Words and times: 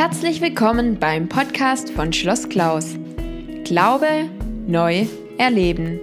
Herzlich 0.00 0.40
willkommen 0.40 0.98
beim 0.98 1.28
Podcast 1.28 1.90
von 1.90 2.10
Schloss 2.14 2.48
Klaus. 2.48 2.96
Glaube 3.64 4.30
neu 4.66 5.04
erleben. 5.36 6.00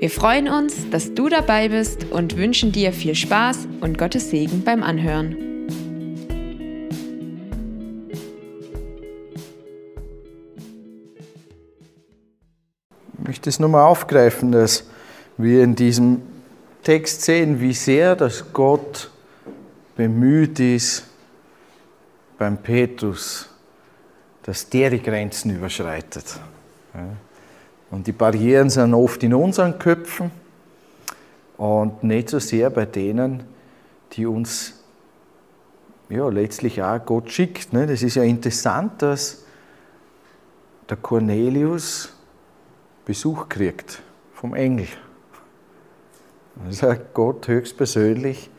Wir 0.00 0.10
freuen 0.10 0.50
uns, 0.50 0.90
dass 0.90 1.14
du 1.14 1.30
dabei 1.30 1.70
bist 1.70 2.04
und 2.10 2.36
wünschen 2.36 2.72
dir 2.72 2.92
viel 2.92 3.14
Spaß 3.14 3.68
und 3.80 3.96
Gottes 3.96 4.28
Segen 4.28 4.62
beim 4.64 4.82
Anhören. 4.82 5.66
Ich 13.14 13.26
möchte 13.26 13.48
es 13.48 13.58
nochmal 13.58 13.86
aufgreifen, 13.86 14.52
dass 14.52 14.84
wir 15.38 15.64
in 15.64 15.74
diesem 15.74 16.20
Text 16.82 17.22
sehen, 17.22 17.62
wie 17.62 17.72
sehr 17.72 18.14
das 18.14 18.52
Gott 18.52 19.10
bemüht 19.96 20.60
ist, 20.60 21.06
beim 22.42 22.56
Petrus, 22.56 23.48
dass 24.42 24.68
der 24.68 24.90
die 24.90 25.00
Grenzen 25.00 25.54
überschreitet. 25.54 26.40
Und 27.88 28.08
die 28.08 28.12
Barrieren 28.12 28.68
sind 28.68 28.94
oft 28.94 29.22
in 29.22 29.32
unseren 29.32 29.78
Köpfen 29.78 30.32
und 31.56 32.02
nicht 32.02 32.30
so 32.30 32.40
sehr 32.40 32.70
bei 32.70 32.84
denen, 32.84 33.44
die 34.10 34.26
uns 34.26 34.82
ja, 36.08 36.28
letztlich 36.30 36.82
auch 36.82 37.06
Gott 37.06 37.30
schickt. 37.30 37.72
Ne? 37.72 37.86
Das 37.86 38.02
ist 38.02 38.16
ja 38.16 38.24
interessant, 38.24 39.00
dass 39.02 39.44
der 40.90 40.96
Cornelius 40.96 42.12
Besuch 43.04 43.48
kriegt 43.48 44.02
vom 44.34 44.54
Engel. 44.54 44.88
Und 46.56 46.74
sagt 46.74 47.14
Gott 47.14 47.46
höchstpersönlich, 47.46 48.50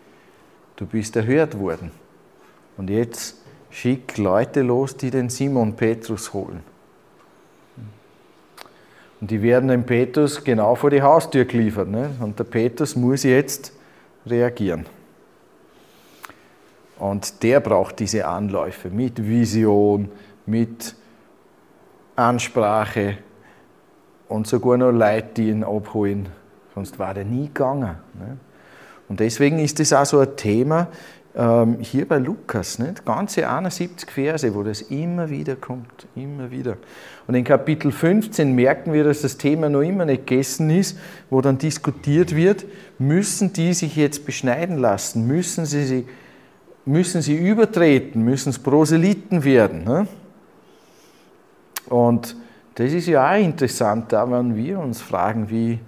du 0.78 0.86
bist 0.86 1.18
erhört 1.18 1.60
worden. 1.60 1.92
Und 2.78 2.90
jetzt 2.90 3.43
schick 3.74 4.18
Leute 4.18 4.62
los, 4.62 4.96
die 4.96 5.10
den 5.10 5.30
Simon 5.30 5.76
Petrus 5.76 6.32
holen. 6.32 6.62
Und 9.20 9.32
die 9.32 9.42
werden 9.42 9.70
dem 9.70 9.86
Petrus 9.86 10.44
genau 10.44 10.76
vor 10.76 10.90
die 10.90 11.02
Haustür 11.02 11.46
geliefert. 11.46 11.90
Ne? 11.90 12.12
Und 12.20 12.38
der 12.38 12.44
Petrus 12.44 12.96
muss 12.96 13.24
jetzt 13.24 13.74
reagieren. 14.26 14.86
Und 17.00 17.42
der 17.42 17.60
braucht 17.60 18.00
diese 18.00 18.28
Anläufe 18.28 18.90
mit 18.90 19.26
Vision, 19.26 20.10
mit 20.46 20.96
Ansprache 22.16 23.18
und 24.30 24.46
sogar 24.46 24.78
noch 24.78 24.92
Leute, 24.92 25.30
die 25.38 25.50
ihn 25.50 25.64
abholen. 25.64 26.30
Sonst 26.76 27.00
war 27.00 27.14
der 27.14 27.26
nie 27.26 27.48
gegangen. 27.48 27.96
Ne? 28.20 28.38
Und 29.10 29.20
deswegen 29.20 29.60
ist 29.60 29.80
das 29.80 29.94
auch 29.94 30.06
so 30.06 30.20
ein 30.20 30.36
Thema, 30.36 30.88
ähm, 31.36 31.78
hier 31.82 32.08
bei 32.08 32.20
Lukas, 32.20 32.78
nicht? 32.78 33.06
ganze 33.06 33.50
71 33.50 34.10
Verse, 34.10 34.54
wo 34.54 34.62
das 34.64 34.82
immer 34.82 35.30
wieder 35.30 35.56
kommt, 35.56 36.08
immer 36.16 36.52
wieder. 36.52 36.78
Und 37.26 37.36
in 37.36 37.44
Kapitel 37.44 37.92
15 37.92 38.54
merken 38.54 38.94
wir, 38.94 39.04
dass 39.04 39.22
das 39.22 39.38
Thema 39.38 39.70
noch 39.70 39.82
immer 39.82 40.06
nicht 40.06 40.28
gegessen 40.28 40.70
ist, 40.70 40.98
wo 41.30 41.42
dann 41.42 41.58
diskutiert 41.58 42.36
wird, 42.36 42.66
müssen 43.00 43.52
die 43.54 43.74
sich 43.74 43.96
jetzt 43.96 44.26
beschneiden 44.26 44.78
lassen, 44.78 45.26
müssen 45.26 45.66
sie, 45.66 45.86
sie, 45.86 46.06
müssen 46.86 47.22
sie 47.22 47.36
übertreten, 47.36 48.24
müssen 48.24 48.50
es 48.50 48.60
Proselyten 48.60 49.44
werden. 49.44 49.86
Ne? 49.86 50.08
Und 51.90 52.36
das 52.76 52.92
ist 52.92 53.08
ja 53.08 53.32
auch 53.32 53.40
interessant, 53.40 54.12
da 54.12 54.30
wenn 54.30 54.56
wir 54.56 54.80
uns 54.80 55.02
fragen, 55.02 55.50
wie, 55.50 55.80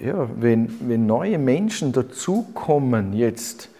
ja, 0.00 0.28
wenn, 0.38 0.68
wenn 0.88 1.06
neue 1.06 1.38
Menschen 1.38 1.92
dazukommen 1.92 3.12
jetzt, 3.12 3.70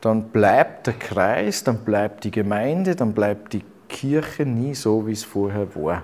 dann 0.00 0.30
bleibt 0.30 0.86
der 0.86 0.94
Kreis, 0.94 1.64
dann 1.64 1.84
bleibt 1.84 2.24
die 2.24 2.30
Gemeinde, 2.30 2.96
dann 2.96 3.12
bleibt 3.12 3.52
die 3.52 3.64
Kirche 3.88 4.46
nie 4.46 4.74
so, 4.74 5.06
wie 5.06 5.12
es 5.12 5.24
vorher 5.24 5.74
war. 5.74 6.02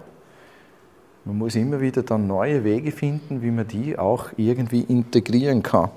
Man 1.25 1.39
muss 1.39 1.57
immer 1.57 1.81
wieder 1.81 2.03
dann 2.03 2.27
neue 2.27 2.63
Wege 2.63 2.93
finden, 2.93 3.43
wie 3.43 3.51
man 3.51 3.67
die 3.67 3.99
auch 3.99 4.29
irgendwie 4.37 4.83
integrieren 4.83 5.63
kann. 5.63 5.91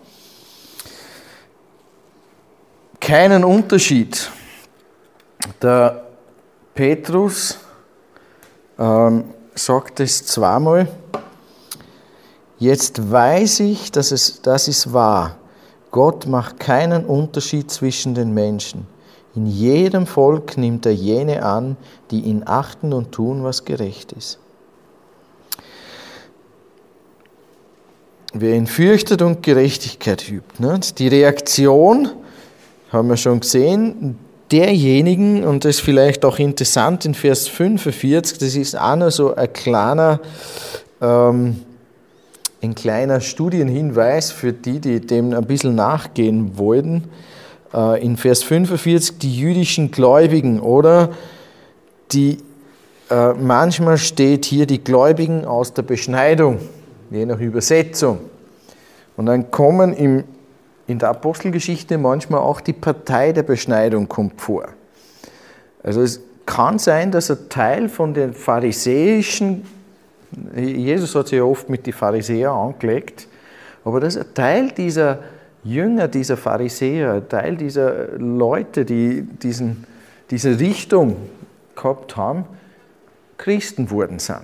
Keinen 2.99 3.43
Unterschied. 3.43 4.31
Der 5.61 6.03
Petrus 6.73 7.59
ähm, 8.77 9.25
sagt 9.55 9.99
es 9.99 10.25
zweimal. 10.25 10.87
Jetzt 12.57 13.11
weiß 13.11 13.61
ich, 13.61 13.91
dass 13.91 14.11
es, 14.11 14.41
das 14.41 14.67
ist 14.67 14.91
wahr. 14.93 15.37
Gott 15.91 16.27
macht 16.27 16.59
keinen 16.59 17.05
Unterschied 17.05 17.71
zwischen 17.71 18.13
den 18.13 18.33
Menschen. 18.33 18.87
In 19.35 19.45
jedem 19.45 20.05
Volk 20.05 20.57
nimmt 20.57 20.85
er 20.85 20.93
jene 20.93 21.43
an, 21.43 21.77
die 22.11 22.21
ihn 22.21 22.43
achten 22.45 22.93
und 22.93 23.11
tun, 23.11 23.43
was 23.43 23.65
gerecht 23.65 24.11
ist. 24.11 24.39
Wer 28.33 28.55
ihn 28.55 28.67
fürchtet 28.67 29.21
und 29.21 29.41
Gerechtigkeit 29.41 30.29
übt. 30.29 30.61
Ne? 30.61 30.79
Die 30.97 31.07
Reaktion, 31.07 32.09
haben 32.91 33.09
wir 33.09 33.17
schon 33.17 33.39
gesehen, 33.39 34.17
derjenigen, 34.51 35.43
und 35.43 35.65
das 35.65 35.77
ist 35.77 35.81
vielleicht 35.81 36.25
auch 36.25 36.39
interessant 36.39 37.05
in 37.05 37.13
Vers 37.13 37.47
45, 37.47 38.37
das 38.39 38.55
ist 38.55 38.77
auch 38.77 38.95
noch 38.95 39.11
so 39.11 39.35
ein 39.35 39.51
kleiner 39.53 40.19
ähm, 41.01 41.61
ein 42.61 42.75
kleiner 42.75 43.21
Studienhinweis 43.21 44.31
für 44.31 44.51
die, 44.51 44.79
die 44.79 44.99
dem 44.99 45.33
ein 45.33 45.45
bisschen 45.45 45.75
nachgehen 45.75 46.57
wollten. 46.57 47.05
Äh, 47.73 48.03
in 48.03 48.17
Vers 48.17 48.43
45 48.43 49.19
die 49.19 49.35
jüdischen 49.35 49.91
Gläubigen 49.91 50.59
oder 50.59 51.09
die, 52.11 52.39
äh, 53.09 53.33
manchmal 53.33 53.97
steht 53.97 54.45
hier 54.45 54.65
die 54.65 54.83
Gläubigen 54.83 55.45
aus 55.45 55.73
der 55.73 55.83
Beschneidung, 55.83 56.59
je 57.11 57.25
nach 57.25 57.39
Übersetzung. 57.39 58.19
Und 59.15 59.27
dann 59.27 59.51
kommen 59.51 59.93
im, 59.93 60.23
in 60.87 60.99
der 60.99 61.09
Apostelgeschichte 61.09 61.97
manchmal 61.97 62.41
auch 62.41 62.61
die 62.61 62.73
Partei 62.73 63.31
der 63.31 63.43
Beschneidung 63.43 64.09
kommt 64.09 64.41
vor. 64.41 64.67
Also 65.83 66.01
es 66.01 66.21
kann 66.45 66.79
sein, 66.79 67.11
dass 67.11 67.29
ein 67.29 67.49
Teil 67.49 67.89
von 67.89 68.13
den 68.13 68.33
pharisäischen 68.33 69.65
Jesus 70.55 71.15
hat 71.15 71.27
sich 71.27 71.37
ja 71.37 71.43
oft 71.43 71.69
mit 71.69 71.85
den 71.85 71.93
Pharisäern 71.93 72.55
angelegt, 72.55 73.27
aber 73.83 73.99
das 73.99 74.15
ist 74.15 74.27
ein 74.27 74.33
Teil 74.33 74.71
dieser 74.71 75.19
Jünger, 75.63 76.07
dieser 76.07 76.37
Pharisäer, 76.37 77.13
ein 77.13 77.29
Teil 77.29 77.57
dieser 77.57 78.17
Leute, 78.17 78.85
die 78.85 79.23
diesen, 79.23 79.85
diese 80.29 80.59
Richtung 80.59 81.15
gehabt 81.75 82.15
haben, 82.15 82.45
Christen 83.37 83.89
wurden 83.89 84.19
sind. 84.19 84.43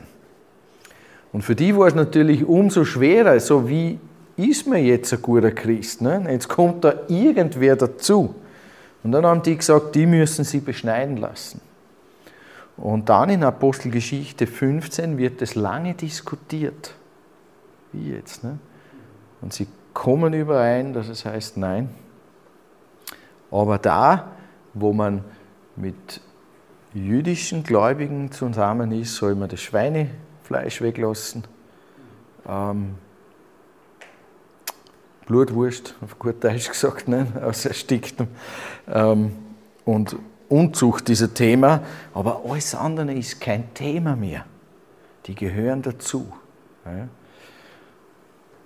Und 1.32 1.42
für 1.42 1.56
die 1.56 1.76
war 1.76 1.88
es 1.88 1.96
natürlich 1.96 2.46
umso 2.46 2.86
schwerer, 2.86 3.40
so 3.40 3.68
wie 3.68 4.00
ist 4.38 4.68
man 4.68 4.84
jetzt 4.84 5.14
ein 5.14 5.22
guter 5.22 5.52
Christ? 5.52 6.02
Ne? 6.02 6.26
Jetzt 6.30 6.48
kommt 6.48 6.84
da 6.84 6.94
irgendwer 7.08 7.76
dazu. 7.76 8.36
Und 9.04 9.12
dann 9.12 9.26
haben 9.26 9.42
die 9.44 9.56
gesagt, 9.56 9.96
die 9.96 10.06
müssen 10.06 10.44
sie 10.44 10.60
beschneiden 10.60 11.18
lassen. 11.18 11.62
Und 12.78 13.10
dann 13.10 13.30
in 13.30 13.44
Apostelgeschichte 13.44 14.48
15 14.48 15.18
wird 15.18 15.42
es 15.42 15.56
lange 15.56 15.94
diskutiert. 15.94 16.94
Wie 17.94 18.12
jetzt? 18.12 18.44
Ne? 18.44 18.60
Und 19.42 19.54
sie 19.54 19.68
kommen 19.94 20.34
überein, 20.34 20.94
dass 20.94 21.08
es 21.08 21.26
heißt 21.26 21.58
Nein. 21.58 21.90
Aber 23.50 23.78
da, 23.78 24.32
wo 24.74 24.92
man 24.92 25.24
mit 25.76 26.20
jüdischen 26.94 27.64
Gläubigen 27.64 28.32
zusammen 28.32 28.92
ist, 28.92 29.16
soll 29.16 29.36
man 29.36 29.50
das 29.50 29.62
Schweinefleisch 29.62 30.82
weglassen. 30.82 31.44
Ähm, 32.48 32.96
Blutwurst, 35.26 35.96
auf 36.02 36.20
gut 36.20 36.44
Deutsch 36.44 36.70
gesagt, 36.70 37.08
ne? 37.08 37.28
aus 37.44 37.66
ersticktem. 37.66 38.28
Ähm, 38.88 39.32
und 39.84 40.18
Unzucht 40.50 41.08
dieser 41.08 41.34
Thema, 41.34 41.82
aber 42.14 42.44
alles 42.46 42.76
andere 42.76 43.14
ist 43.14 43.42
kein 43.42 43.74
Thema 43.74 44.16
mehr. 44.16 44.46
Die 45.26 45.36
gehören 45.36 45.82
dazu. 45.82 46.32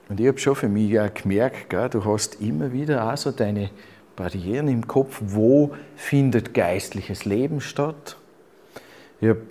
Und 0.09 0.19
ich 0.19 0.27
habe 0.27 0.37
schon 0.39 0.55
für 0.55 0.67
mich 0.67 0.99
auch 0.99 1.13
gemerkt, 1.13 1.71
du 1.93 2.03
hast 2.03 2.41
immer 2.41 2.73
wieder 2.73 3.11
auch 3.11 3.17
so 3.17 3.31
deine 3.31 3.69
Barrieren 4.15 4.67
im 4.67 4.87
Kopf, 4.87 5.21
wo 5.21 5.71
findet 5.95 6.53
geistliches 6.53 7.23
Leben 7.23 7.61
statt. 7.61 8.17
Ich 9.21 9.29
habe 9.29 9.41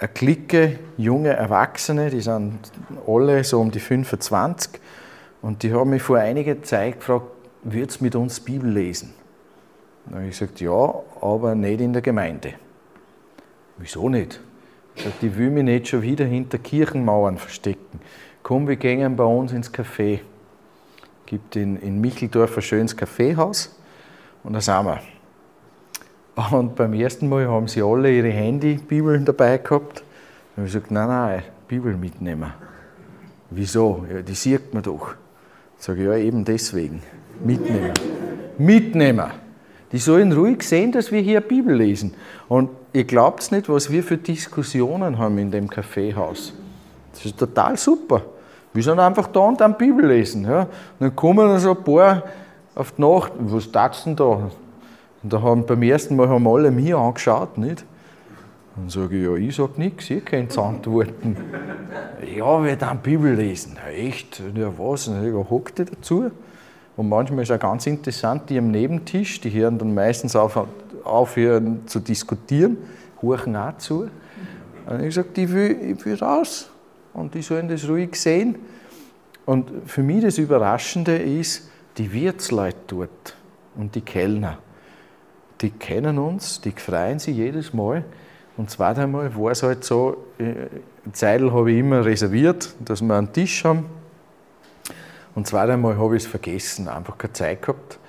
eine 0.00 0.08
Clique 0.08 0.78
junge 0.96 1.30
Erwachsene, 1.30 2.10
die 2.10 2.20
sind 2.20 2.58
alle 3.06 3.44
so 3.44 3.60
um 3.60 3.70
die 3.70 3.80
25 3.80 4.80
und 5.42 5.62
die 5.62 5.72
haben 5.72 5.90
mich 5.90 6.02
vor 6.02 6.18
einiger 6.18 6.60
Zeit 6.62 6.98
gefragt, 6.98 7.26
würdest 7.62 8.00
du 8.00 8.04
mit 8.04 8.16
uns 8.16 8.40
Bibel 8.40 8.70
lesen? 8.70 9.12
Dann 10.08 10.20
habe 10.20 10.28
ich 10.28 10.38
gesagt, 10.38 10.60
ja, 10.60 10.94
aber 11.20 11.54
nicht 11.54 11.80
in 11.80 11.92
der 11.92 12.02
Gemeinde. 12.02 12.54
Wieso 13.76 14.08
nicht? 14.08 14.40
Ich 14.94 15.04
sagte, 15.04 15.26
ich 15.26 15.36
will 15.36 15.50
mich 15.50 15.64
nicht 15.64 15.88
schon 15.88 16.02
wieder 16.02 16.24
hinter 16.24 16.58
Kirchenmauern 16.58 17.36
verstecken. 17.38 18.00
Komm, 18.42 18.66
wir 18.66 18.76
gehen 18.76 19.16
bei 19.16 19.24
uns 19.24 19.52
ins 19.52 19.72
Café. 19.72 20.14
Es 20.14 21.26
gibt 21.26 21.56
in, 21.56 21.76
in 21.76 22.00
Micheldorf 22.00 22.56
ein 22.56 22.62
schönes 22.62 22.96
Kaffeehaus 22.96 23.78
und 24.42 24.54
da 24.54 24.60
sind 24.60 24.86
wir. 24.86 25.00
Und 26.52 26.74
beim 26.76 26.94
ersten 26.94 27.28
Mal 27.28 27.48
haben 27.48 27.68
sie 27.68 27.82
alle 27.82 28.10
ihre 28.10 28.30
Handy-Bibeln 28.30 29.24
dabei 29.24 29.58
gehabt. 29.58 29.98
Da 29.98 30.62
habe 30.62 30.66
ich 30.66 30.72
gesagt, 30.72 30.90
nein, 30.90 31.08
nein, 31.08 31.42
Bibel 31.66 31.96
mitnehmen. 31.96 32.52
Wieso? 33.50 34.06
Ja, 34.10 34.22
die 34.22 34.34
sieht 34.34 34.72
man 34.72 34.82
doch. 34.82 35.14
Sage 35.78 36.00
ich, 36.00 36.06
ja, 36.06 36.14
eben 36.16 36.44
deswegen. 36.44 37.02
Mitnehmen. 37.44 37.92
Mitnehmen. 38.56 39.47
Die 39.92 39.98
sollen 39.98 40.32
ruhig 40.32 40.62
sehen, 40.62 40.92
dass 40.92 41.10
wir 41.12 41.20
hier 41.20 41.40
Bibel 41.40 41.74
lesen. 41.74 42.14
Und 42.48 42.70
ihr 42.92 43.04
glaubt 43.04 43.50
nicht, 43.52 43.68
was 43.68 43.90
wir 43.90 44.02
für 44.02 44.18
Diskussionen 44.18 45.18
haben 45.18 45.38
in 45.38 45.50
dem 45.50 45.68
Kaffeehaus. 45.68 46.52
Das 47.12 47.24
ist 47.24 47.38
total 47.38 47.76
super. 47.76 48.22
Wir 48.74 48.82
sind 48.82 49.00
einfach 49.00 49.28
da 49.28 49.40
und 49.40 49.60
dann 49.60 49.78
Bibel 49.78 50.06
lesen. 50.06 50.44
Ja. 50.44 50.68
Dann 51.00 51.16
kommen 51.16 51.58
so 51.58 51.70
ein 51.70 51.84
paar 51.84 52.22
auf 52.74 52.92
die 52.92 53.02
Nacht, 53.02 53.32
was 53.38 53.72
tat's 53.72 54.04
denn 54.04 54.14
da? 54.14 54.50
Und 55.22 55.32
da 55.32 55.42
haben 55.42 55.66
beim 55.66 55.82
ersten 55.82 56.16
Mal 56.16 56.28
haben 56.28 56.46
alle 56.46 56.70
mich 56.70 56.94
angeschaut, 56.94 57.58
nicht? 57.58 57.84
Dann 58.76 58.88
sage 58.88 59.16
ich, 59.16 59.24
ja, 59.24 59.34
ich 59.34 59.56
sage 59.56 59.72
nichts, 59.76 60.08
ihr 60.10 60.20
könnt 60.20 60.56
antworten. 60.56 61.36
ja, 62.36 62.64
wir 62.64 62.76
dann 62.76 62.98
Bibel 62.98 63.34
lesen. 63.34 63.76
Ja, 63.84 63.90
echt? 63.90 64.40
Ja, 64.54 64.70
was? 64.78 65.08
Und 65.08 65.16
dann 65.16 65.50
hockt 65.50 65.80
ihr 65.80 65.86
dazu. 65.86 66.30
Und 66.98 67.08
manchmal 67.08 67.44
ist 67.44 67.52
auch 67.52 67.60
ganz 67.60 67.86
interessant, 67.86 68.50
die 68.50 68.58
am 68.58 68.72
Nebentisch, 68.72 69.40
die 69.40 69.52
hören 69.52 69.78
dann 69.78 69.94
meistens 69.94 70.34
auf, 70.34 70.66
aufhören 71.04 71.86
zu 71.86 72.00
diskutieren, 72.00 72.76
horchen 73.22 73.54
auch 73.54 73.78
zu. 73.78 74.10
Und 74.84 74.98
ich 74.98 75.14
gesagt, 75.14 75.38
ich 75.38 75.52
will, 75.52 75.94
ich 75.96 76.04
will 76.04 76.16
raus. 76.16 76.68
Und 77.14 77.34
die 77.34 77.42
sollen 77.42 77.68
das 77.68 77.88
ruhig 77.88 78.16
sehen. 78.16 78.56
Und 79.46 79.70
für 79.86 80.02
mich 80.02 80.24
das 80.24 80.38
Überraschende 80.38 81.16
ist, 81.16 81.70
die 81.98 82.12
Wirtsleute 82.12 82.78
dort 82.88 83.36
und 83.76 83.94
die 83.94 84.00
Kellner, 84.00 84.58
die 85.60 85.70
kennen 85.70 86.18
uns, 86.18 86.60
die 86.60 86.72
freuen 86.72 87.20
sich 87.20 87.36
jedes 87.36 87.72
Mal. 87.72 88.04
Und 88.56 88.70
zweimal 88.70 89.36
war 89.36 89.52
es 89.52 89.62
halt 89.62 89.84
so, 89.84 90.16
äh, 90.38 90.66
Zeitl 91.12 91.52
habe 91.52 91.70
ich 91.70 91.78
immer 91.78 92.04
reserviert, 92.04 92.74
dass 92.84 93.02
wir 93.02 93.14
einen 93.14 93.32
Tisch 93.32 93.64
haben. 93.64 93.84
Und 95.38 95.46
zweimal 95.46 95.96
habe 95.96 96.16
ich 96.16 96.24
es 96.24 96.28
vergessen, 96.28 96.88
einfach 96.88 97.16
keine 97.16 97.32
Zeit 97.32 97.62
gehabt. 97.62 98.00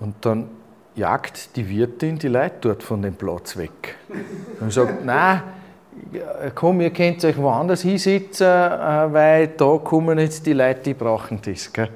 Und 0.00 0.16
dann 0.20 0.50
jagt 0.94 1.56
die 1.56 1.66
Wirtin 1.66 2.18
die 2.18 2.28
Leute 2.28 2.56
dort 2.60 2.82
von 2.82 3.00
dem 3.00 3.14
Platz 3.14 3.56
weg. 3.56 3.96
Und 4.60 4.70
sagt, 4.70 5.02
nein, 5.02 5.42
komm, 6.54 6.82
ihr 6.82 6.90
könnt 6.90 7.24
euch 7.24 7.38
woanders 7.38 7.80
hinsetzen, 7.80 8.46
äh, 8.46 9.12
weil 9.14 9.48
da 9.48 9.78
kommen 9.78 10.18
jetzt 10.18 10.44
die 10.44 10.52
Leute, 10.52 10.80
die 10.80 10.92
brauchen 10.92 11.40
das. 11.42 11.72
Gell? 11.72 11.88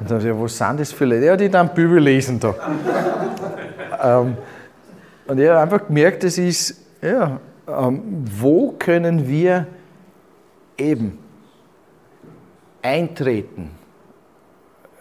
Und 0.00 0.10
dann 0.10 0.24
ja, 0.24 0.40
was 0.40 0.56
sind 0.56 0.80
das 0.80 0.92
für 0.92 1.04
Leute? 1.04 1.26
Ja, 1.26 1.36
die 1.36 1.50
dann 1.50 1.74
Bibel 1.74 1.98
lesen 1.98 2.40
da. 2.40 2.54
ähm, 4.02 4.38
und 5.26 5.38
ich 5.38 5.46
habe 5.46 5.60
einfach 5.60 5.86
gemerkt, 5.86 6.24
das 6.24 6.38
ist, 6.38 6.86
ja, 7.02 7.38
ähm, 7.68 8.24
wo 8.24 8.70
können 8.78 9.28
wir 9.28 9.66
eben 10.78 11.18
eintreten 12.80 13.78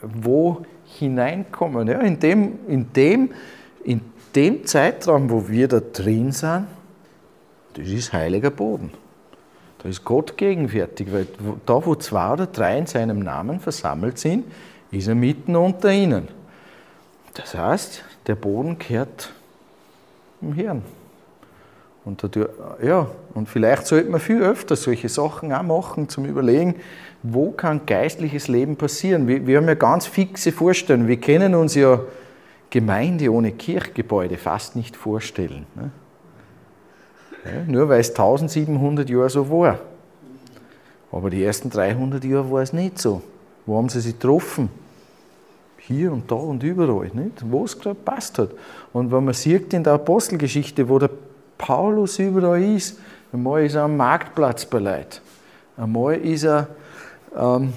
wo 0.02 0.64
hineinkommen. 0.86 1.88
Ja, 1.88 2.00
in, 2.00 2.20
dem, 2.20 2.60
in, 2.68 2.92
dem, 2.94 3.32
in 3.84 4.02
dem 4.36 4.66
Zeitraum, 4.66 5.30
wo 5.30 5.48
wir 5.48 5.68
da 5.68 5.80
drin 5.80 6.32
sind, 6.32 6.68
das 7.74 7.88
ist 7.88 8.14
heiliger 8.14 8.50
Boden. 8.50 8.92
Da 9.82 9.88
ist 9.88 10.04
Gott 10.04 10.36
gegenwärtig, 10.36 11.12
weil 11.12 11.28
da, 11.66 11.86
wo 11.86 11.96
zwei 11.96 12.34
oder 12.34 12.48
drei 12.48 12.78
in 12.78 12.86
seinem 12.86 13.20
Namen 13.20 13.60
versammelt 13.60 14.20
sind, 14.20 14.46
ist 14.92 15.08
er 15.08 15.16
mitten 15.16 15.56
unter 15.56 15.92
ihnen. 15.92 16.28
Das 17.34 17.56
heißt, 17.56 18.04
der 18.28 18.36
Boden 18.36 18.78
kehrt 18.78 19.32
dem 20.42 20.54
Herrn. 20.54 20.82
Und, 22.10 22.24
dadurch, 22.24 22.50
ja, 22.82 23.06
und 23.36 23.48
vielleicht 23.48 23.86
sollte 23.86 24.10
man 24.10 24.20
viel 24.20 24.42
öfter 24.42 24.76
solche 24.76 25.10
Sachen 25.10 25.54
auch 25.54 25.62
machen, 25.62 26.10
zum 26.10 26.26
Überlegen, 26.26 26.74
wo 27.22 27.52
kann 27.52 27.86
geistliches 27.86 28.48
Leben 28.48 28.78
passieren? 28.78 29.28
Wir, 29.28 29.46
wir 29.46 29.58
haben 29.58 29.68
ja 29.68 29.76
ganz 29.76 30.08
fixe 30.08 30.52
Vorstellungen. 30.52 31.08
Wir 31.08 31.22
können 31.22 31.54
uns 31.54 31.76
ja 31.76 32.02
Gemeinde 32.72 33.32
ohne 33.32 33.52
Kirchgebäude 33.52 34.38
fast 34.38 34.76
nicht 34.76 34.96
vorstellen. 34.96 35.68
Ne? 35.76 35.92
Ja, 37.46 37.64
nur 37.68 37.90
weil 37.90 38.00
es 38.00 38.10
1700 38.10 39.08
Jahre 39.08 39.30
so 39.30 39.48
war. 39.52 39.78
Aber 41.12 41.30
die 41.30 41.44
ersten 41.44 41.70
300 41.70 42.24
Jahre 42.24 42.50
war 42.50 42.64
es 42.64 42.74
nicht 42.74 42.98
so. 42.98 43.22
Wo 43.68 43.78
haben 43.78 43.90
sie 43.90 44.02
sich 44.02 44.14
getroffen? 44.14 44.70
Hier 45.78 46.12
und 46.12 46.32
da 46.32 46.36
und 46.36 46.64
überall, 46.64 47.12
nicht? 47.14 47.44
wo 47.52 47.66
es 47.66 47.78
gerade 47.78 48.00
passt 48.04 48.40
hat. 48.40 48.50
Und 48.94 49.12
wenn 49.12 49.26
man 49.26 49.36
sieht 49.36 49.72
in 49.76 49.84
der 49.84 49.94
Apostelgeschichte, 49.94 50.90
wo 50.90 50.98
der 50.98 51.12
Paulus 51.60 52.18
überall 52.18 52.64
ist, 52.64 53.00
einmal 53.32 53.64
ist 53.64 53.76
er 53.76 53.84
am 53.84 53.96
Marktplatz 53.96 54.66
bei 54.66 54.80
Leuten, 54.80 55.20
einmal 55.78 56.16
ist 56.16 56.46
er 56.46 56.68
ähm, 57.38 57.74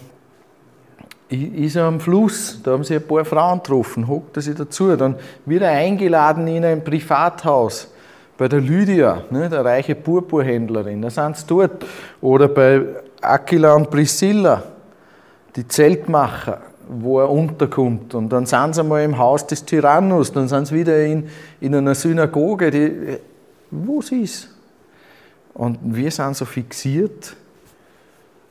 ist 1.32 1.76
er 1.76 1.84
am 1.84 1.99
Fluss, 1.99 2.61
da 2.62 2.73
haben 2.73 2.84
sie 2.84 2.96
ein 2.96 3.06
paar 3.06 3.25
Frauen 3.25 3.58
getroffen, 3.58 4.06
hockt 4.06 4.37
er 4.37 4.43
sich 4.43 4.55
dazu, 4.55 4.94
dann 4.96 5.17
wird 5.46 5.62
er 5.62 5.70
eingeladen 5.70 6.46
in 6.46 6.64
ein 6.64 6.84
Privathaus 6.84 7.88
bei 8.37 8.49
der 8.49 8.61
Lydia, 8.61 9.23
ne, 9.31 9.49
der 9.49 9.64
reiche 9.64 9.94
Purpurhändlerin, 9.94 11.00
da 11.00 11.11
sind 11.11 11.37
sie 11.37 11.46
dort. 11.46 11.87
Oder 12.20 12.49
bei 12.49 12.82
Aquila 13.20 13.75
und 13.75 13.90
Priscilla, 13.90 14.62
die 15.56 15.67
Zeltmacher, 15.67 16.61
wo 16.88 17.20
er 17.20 17.31
unterkommt. 17.31 18.14
Und 18.14 18.31
dann 18.31 18.44
sind 18.44 18.75
sie 18.75 18.82
mal 18.82 19.02
im 19.02 19.17
Haus 19.17 19.46
des 19.46 19.64
Tyrannus, 19.64 20.32
dann 20.32 20.49
sind 20.49 20.67
sie 20.67 20.75
wieder 20.75 21.02
in, 21.05 21.28
in 21.61 21.75
einer 21.75 21.94
Synagoge, 21.94 22.70
die, 22.70 23.19
wo 23.72 24.00
sie 24.02 24.22
ist. 24.22 24.48
Und 25.54 25.78
wir 25.82 26.10
sind 26.10 26.36
so 26.36 26.44
fixiert 26.44 27.36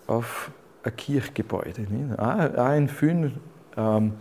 auf 0.08 0.52
ein 0.84 0.96
Kirchgebäude. 0.96 1.82
Nicht? 1.82 2.20
Auch, 2.20 2.74
in 2.74 2.90
vielen 2.90 3.40
ähm, 3.78 4.14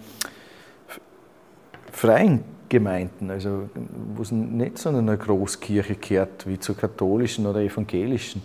freien 1.91 2.45
Gemeinden, 2.69 3.31
also 3.31 3.69
wo 4.15 4.23
es 4.23 4.31
nicht 4.31 4.79
so 4.79 4.91
einer 4.91 5.17
Großkirche 5.17 5.97
gehört, 5.97 6.47
wie 6.47 6.59
zur 6.59 6.77
katholischen 6.77 7.47
oder 7.47 7.61
evangelischen. 7.61 8.43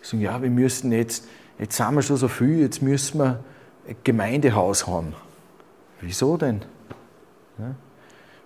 Die 0.00 0.06
sagen, 0.06 0.22
ja, 0.22 0.40
wir 0.40 0.50
müssen 0.50 0.92
jetzt, 0.92 1.28
jetzt 1.58 1.76
sind 1.76 1.94
wir 1.94 2.02
schon 2.02 2.16
so 2.16 2.28
viel, 2.28 2.60
jetzt 2.60 2.80
müssen 2.80 3.18
wir 3.18 3.40
ein 3.86 3.96
Gemeindehaus 4.02 4.86
haben. 4.86 5.14
Wieso 6.00 6.36
denn? 6.36 6.62
Ja? 7.58 7.74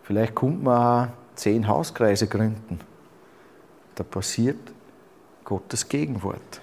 Vielleicht 0.02 0.34
kommt 0.34 0.62
man 0.62 1.08
auch 1.08 1.12
zehn 1.36 1.68
Hauskreise 1.68 2.26
gründen. 2.26 2.80
Da 4.00 4.05
passiert 4.05 4.56
Gottes 5.44 5.87
Gegenwart 5.87 6.62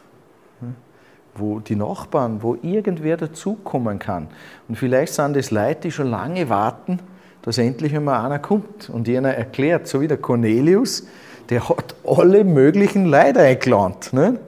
wo 1.36 1.60
die 1.60 1.75
Nachbarn, 1.75 2.41
wo 2.41 2.58
irgendwer 2.63 3.15
dazukommen 3.15 4.00
kann. 4.00 4.27
Und 4.67 4.75
vielleicht 4.75 5.13
sind 5.13 5.36
das 5.36 5.51
Leute, 5.51 5.82
die 5.82 5.91
schon 5.91 6.10
lange 6.10 6.50
warten, 6.50 6.98
dass 7.44 7.60
endlich 7.60 7.96
einmal 7.96 8.25
einer 8.25 8.39
kommt 8.39 8.89
und 8.89 9.08
jener 9.08 9.36
erklärt, 9.36 9.88
so 9.88 10.01
wie 10.01 10.08
der 10.08 10.17
Cornelius, 10.17 11.06
der 11.51 11.70
hat 11.70 11.94
alle 12.03 12.44
möglichen 12.44 13.06
Leute 13.06 13.41
eingeladen. 13.41 13.98
Ne? 14.13 14.39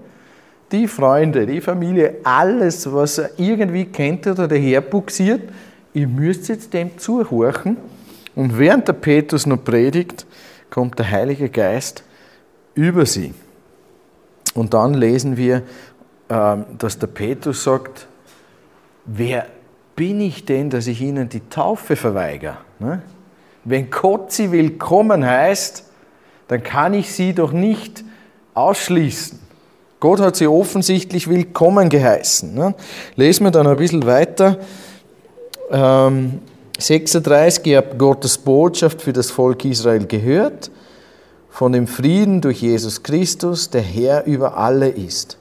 Die 0.71 0.87
Freunde, 0.87 1.45
die 1.45 1.61
Familie, 1.61 2.15
alles, 2.23 2.91
was 2.91 3.19
er 3.19 3.29
irgendwie 3.37 3.85
kennt 3.85 4.25
oder 4.25 4.47
daherbuxiert, 4.47 5.47
ihr 5.93 6.07
müsst 6.07 6.49
jetzt 6.49 6.73
dem 6.73 6.97
zuhorchen. 6.97 7.77
Und 8.33 8.57
während 8.57 8.87
der 8.87 8.93
Petrus 8.93 9.45
noch 9.45 9.63
predigt, 9.63 10.25
kommt 10.71 10.97
der 10.97 11.11
Heilige 11.11 11.49
Geist 11.49 12.03
über 12.79 13.05
sie. 13.05 13.33
Und 14.53 14.73
dann 14.73 14.93
lesen 14.93 15.37
wir 15.37 15.63
ähm, 16.31 16.65
dass 16.77 16.99
der 16.99 17.07
Petrus 17.07 17.63
sagt, 17.63 18.05
wer 19.05 19.47
bin 19.95 20.21
ich 20.21 20.45
denn, 20.45 20.69
dass 20.69 20.85
ich 20.85 21.01
ihnen 21.01 21.27
die 21.27 21.41
Taufe 21.49 21.95
verweigere? 21.95 22.57
Ne? 22.77 23.01
Wenn 23.63 23.89
Gott 23.89 24.31
sie 24.31 24.51
willkommen 24.51 25.25
heißt, 25.25 25.85
dann 26.47 26.61
kann 26.61 26.93
ich 26.93 27.11
sie 27.11 27.33
doch 27.33 27.51
nicht 27.51 28.03
ausschließen. 28.53 29.39
Gott 29.99 30.19
hat 30.19 30.35
sie 30.35 30.45
offensichtlich 30.45 31.27
willkommen 31.27 31.89
geheißen. 31.89 32.53
Ne? 32.53 32.75
Lesen 33.15 33.45
wir 33.45 33.51
dann 33.51 33.65
ein 33.65 33.77
bisschen 33.77 34.05
weiter. 34.05 34.59
36, 35.71 37.65
ähm, 37.65 37.71
ihr 37.71 37.77
habt 37.77 37.97
Gottes 37.97 38.37
Botschaft 38.37 39.01
für 39.01 39.13
das 39.13 39.31
Volk 39.31 39.65
Israel 39.65 40.05
gehört, 40.05 40.69
von 41.49 41.71
dem 41.71 41.87
Frieden 41.87 42.41
durch 42.41 42.61
Jesus 42.61 43.03
Christus, 43.03 43.69
der 43.69 43.81
Herr 43.81 44.25
über 44.25 44.57
alle 44.57 44.89
ist 44.89 45.39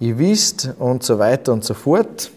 ihr 0.00 0.18
wisst 0.18 0.70
und 0.78 1.02
so 1.04 1.18
weiter 1.18 1.52
und 1.52 1.62
so 1.62 1.74
fort, 1.74 2.30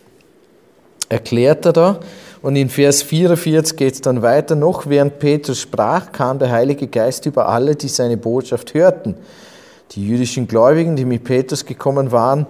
erklärt 1.09 1.65
er 1.65 1.73
da. 1.73 1.99
Und 2.41 2.57
in 2.57 2.69
Vers 2.69 3.01
44 3.01 3.77
geht 3.77 3.93
es 3.93 4.01
dann 4.01 4.21
weiter. 4.21 4.55
Noch 4.55 4.85
während 4.87 5.17
Petrus 5.17 5.61
sprach, 5.61 6.11
kam 6.11 6.39
der 6.39 6.51
Heilige 6.51 6.87
Geist 6.87 7.25
über 7.25 7.47
alle, 7.47 7.75
die 7.75 7.87
seine 7.87 8.17
Botschaft 8.17 8.73
hörten. 8.73 9.15
Die 9.91 10.05
jüdischen 10.05 10.47
Gläubigen, 10.47 10.97
die 10.97 11.05
mit 11.05 11.23
Petrus 11.23 11.65
gekommen 11.65 12.11
waren, 12.11 12.45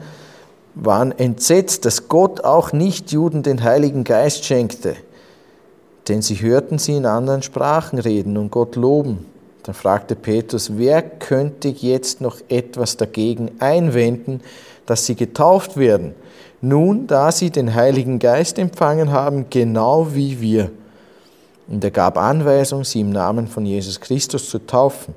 waren 0.74 1.12
entsetzt, 1.12 1.86
dass 1.86 2.08
Gott 2.08 2.44
auch 2.44 2.74
Nichtjuden 2.74 3.44
den 3.44 3.64
Heiligen 3.64 4.04
Geist 4.04 4.46
schenkte. 4.46 4.96
Denn 6.08 6.24
sie 6.24 6.42
hörten 6.42 6.80
sie 6.80 6.96
in 6.98 7.06
anderen 7.06 7.44
Sprachen 7.44 8.00
reden 8.00 8.38
und 8.38 8.50
Gott 8.50 8.76
loben. 8.76 9.26
Dann 9.64 9.74
fragte 9.74 10.16
Petrus, 10.16 10.78
wer 10.78 11.02
könnte 11.02 11.70
jetzt 11.70 12.20
noch 12.20 12.38
etwas 12.50 12.98
dagegen 12.98 13.52
einwenden, 13.60 14.42
dass 14.86 15.06
sie 15.06 15.16
getauft 15.16 15.78
werden? 15.78 16.14
Nun, 16.62 17.08
da 17.08 17.32
sie 17.32 17.50
den 17.50 17.74
Heiligen 17.74 18.20
Geist 18.20 18.60
empfangen 18.60 19.12
haben, 19.12 19.48
genau 19.50 20.14
wie 20.14 20.40
wir. 20.40 20.72
Und 21.68 21.84
er 21.84 21.92
gab 21.92 22.18
Anweisung, 22.18 22.84
sie 22.84 23.02
im 23.02 23.12
Namen 23.12 23.48
von 23.48 23.66
Jesus 23.66 24.00
Christus 24.00 24.50
zu 24.50 24.60
taufen. 24.60 25.16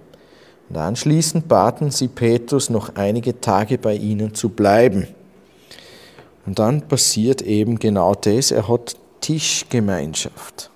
Und 0.68 0.76
anschließend 0.76 1.48
baten 1.48 1.90
sie 1.90 2.08
Petrus, 2.08 2.70
noch 2.70 2.94
einige 2.94 3.40
Tage 3.40 3.78
bei 3.78 3.94
ihnen 3.94 4.34
zu 4.34 4.48
bleiben. 4.48 5.06
Und 6.46 6.58
dann 6.58 6.82
passiert 6.82 7.42
eben 7.42 7.78
genau 7.78 8.14
das, 8.14 8.52
er 8.52 8.68
hat 8.68 8.96
Tischgemeinschaft. 9.20 10.70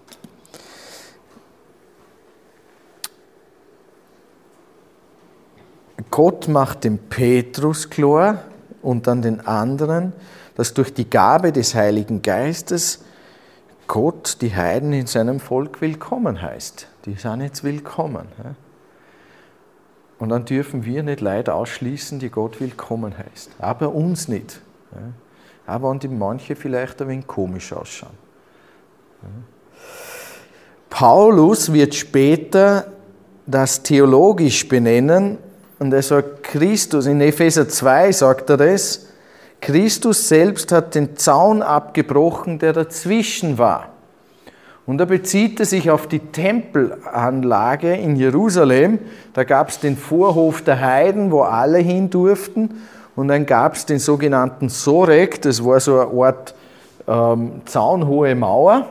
Gott 6.11 6.49
macht 6.49 6.85
dem 6.85 6.99
Petrus 6.99 7.89
klar 7.89 8.43
und 8.83 9.07
dann 9.07 9.23
den 9.23 9.47
anderen, 9.47 10.13
dass 10.57 10.75
durch 10.75 10.93
die 10.93 11.09
Gabe 11.09 11.53
des 11.53 11.75
Heiligen 11.75 12.23
Geistes 12.23 13.05
Gott 13.87 14.39
die 14.41 14.55
Heiden 14.55 14.93
in 14.93 15.07
seinem 15.07 15.41
Volk 15.41 15.81
willkommen 15.81 16.41
heißt. 16.41 16.87
Die 17.07 17.15
sind 17.15 17.41
jetzt 17.41 17.65
willkommen. 17.65 18.27
Und 20.19 20.29
dann 20.29 20.45
dürfen 20.45 20.85
wir 20.85 21.03
nicht 21.03 21.21
Leute 21.21 21.55
ausschließen, 21.55 22.19
die 22.19 22.31
Gott 22.31 22.61
willkommen 22.61 23.15
heißt. 23.17 23.51
Aber 23.59 23.95
uns 23.95 24.29
nicht. 24.29 24.61
Aber 25.67 25.91
wenn 25.91 25.99
die 25.99 26.09
manche 26.09 26.57
vielleicht 26.57 27.01
ein 27.01 27.09
wenig 27.09 27.27
komisch 27.27 27.73
ausschauen. 27.73 28.13
Paulus 30.89 31.73
wird 31.73 31.95
später 31.95 32.93
das 33.47 33.83
theologisch 33.83 34.69
benennen 34.69 35.39
und 35.81 35.95
er 35.95 36.03
sagt, 36.03 36.43
Christus, 36.45 37.07
in 37.07 37.23
Epheser 37.23 37.69
2 37.69 38.13
sagt 38.13 38.51
er 38.51 38.59
das, 38.59 39.07
Christus 39.63 40.29
selbst 40.29 40.73
hat 40.73 40.95
den 40.95 41.17
Zaun 41.17 41.63
abgebrochen, 41.63 42.59
der 42.59 42.75
dazwischen 42.75 43.57
war. 43.57 43.89
Und 44.85 44.99
da 44.99 45.07
bezieht 45.07 45.59
er 45.59 45.67
sich 45.67 45.91
auf 45.91 46.07
die 46.07 46.19
Tempelanlage 46.19 47.95
in 47.95 48.17
Jerusalem. 48.17 48.99
Da 49.33 49.45
gab 49.45 49.71
es 49.71 49.81
den 49.81 49.97
Vorhof 49.97 50.63
der 50.63 50.81
Heiden, 50.81 51.31
wo 51.31 51.43
alle 51.43 51.79
hin 51.79 52.11
durften. 52.11 52.83
Und 53.17 53.29
dann 53.29 53.47
gab 53.47 53.75
es 53.75 53.87
den 53.87 53.99
sogenannten 53.99 54.69
Sorek, 54.69 55.41
das 55.43 55.65
war 55.65 55.81
so 55.81 56.01
eine 56.01 56.27
Art 56.27 56.55
ähm, 57.09 57.63
zaunhohe 57.65 58.35
Mauer. 58.35 58.87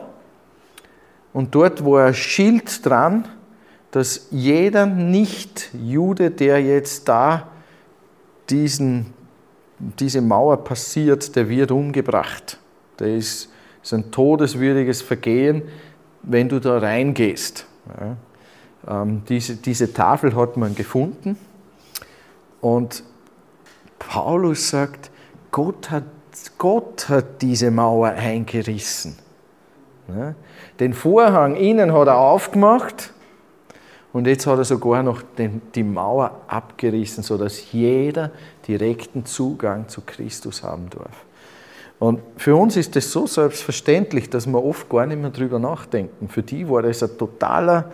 Und 1.32 1.54
dort 1.54 1.84
war 1.84 2.06
ein 2.06 2.14
Schild 2.14 2.84
dran, 2.84 3.26
dass 3.90 4.28
jeder 4.30 4.86
Nicht-Jude, 4.86 6.30
der 6.30 6.62
jetzt 6.62 7.08
da 7.08 7.48
diesen, 8.48 9.12
diese 9.78 10.20
Mauer 10.20 10.62
passiert, 10.64 11.34
der 11.34 11.48
wird 11.48 11.70
umgebracht. 11.70 12.58
Der 12.98 13.16
ist, 13.16 13.50
ist 13.82 13.94
ein 13.94 14.10
todeswürdiges 14.10 15.02
Vergehen, 15.02 15.62
wenn 16.22 16.48
du 16.48 16.60
da 16.60 16.78
reingehst. 16.78 17.66
Ja. 17.98 19.02
Ähm, 19.02 19.22
diese, 19.28 19.56
diese 19.56 19.92
Tafel 19.92 20.34
hat 20.36 20.56
man 20.56 20.74
gefunden 20.74 21.36
und 22.60 23.02
Paulus 23.98 24.70
sagt, 24.70 25.10
Gott 25.50 25.90
hat, 25.90 26.04
Gott 26.58 27.08
hat 27.08 27.42
diese 27.42 27.70
Mauer 27.70 28.08
eingerissen. 28.08 29.16
Ja. 30.08 30.34
Den 30.78 30.94
Vorhang 30.94 31.56
innen 31.56 31.92
hat 31.92 32.08
er 32.08 32.18
aufgemacht 32.18 33.12
und 34.12 34.26
jetzt 34.26 34.46
hat 34.46 34.58
er 34.58 34.64
sogar 34.64 35.02
noch 35.02 35.22
den, 35.22 35.62
die 35.74 35.84
Mauer 35.84 36.40
abgerissen, 36.48 37.22
sodass 37.22 37.72
jeder 37.72 38.30
direkten 38.66 39.24
Zugang 39.24 39.88
zu 39.88 40.00
Christus 40.04 40.62
haben 40.62 40.90
darf. 40.90 41.24
Und 42.00 42.20
für 42.36 42.56
uns 42.56 42.76
ist 42.76 42.96
das 42.96 43.12
so 43.12 43.26
selbstverständlich, 43.26 44.30
dass 44.30 44.46
wir 44.46 44.64
oft 44.64 44.88
gar 44.88 45.06
nicht 45.06 45.20
mehr 45.20 45.30
drüber 45.30 45.58
nachdenken. 45.58 46.28
Für 46.28 46.42
die 46.42 46.68
war 46.68 46.82
das 46.82 47.02
ein 47.02 47.16
totaler, 47.18 47.90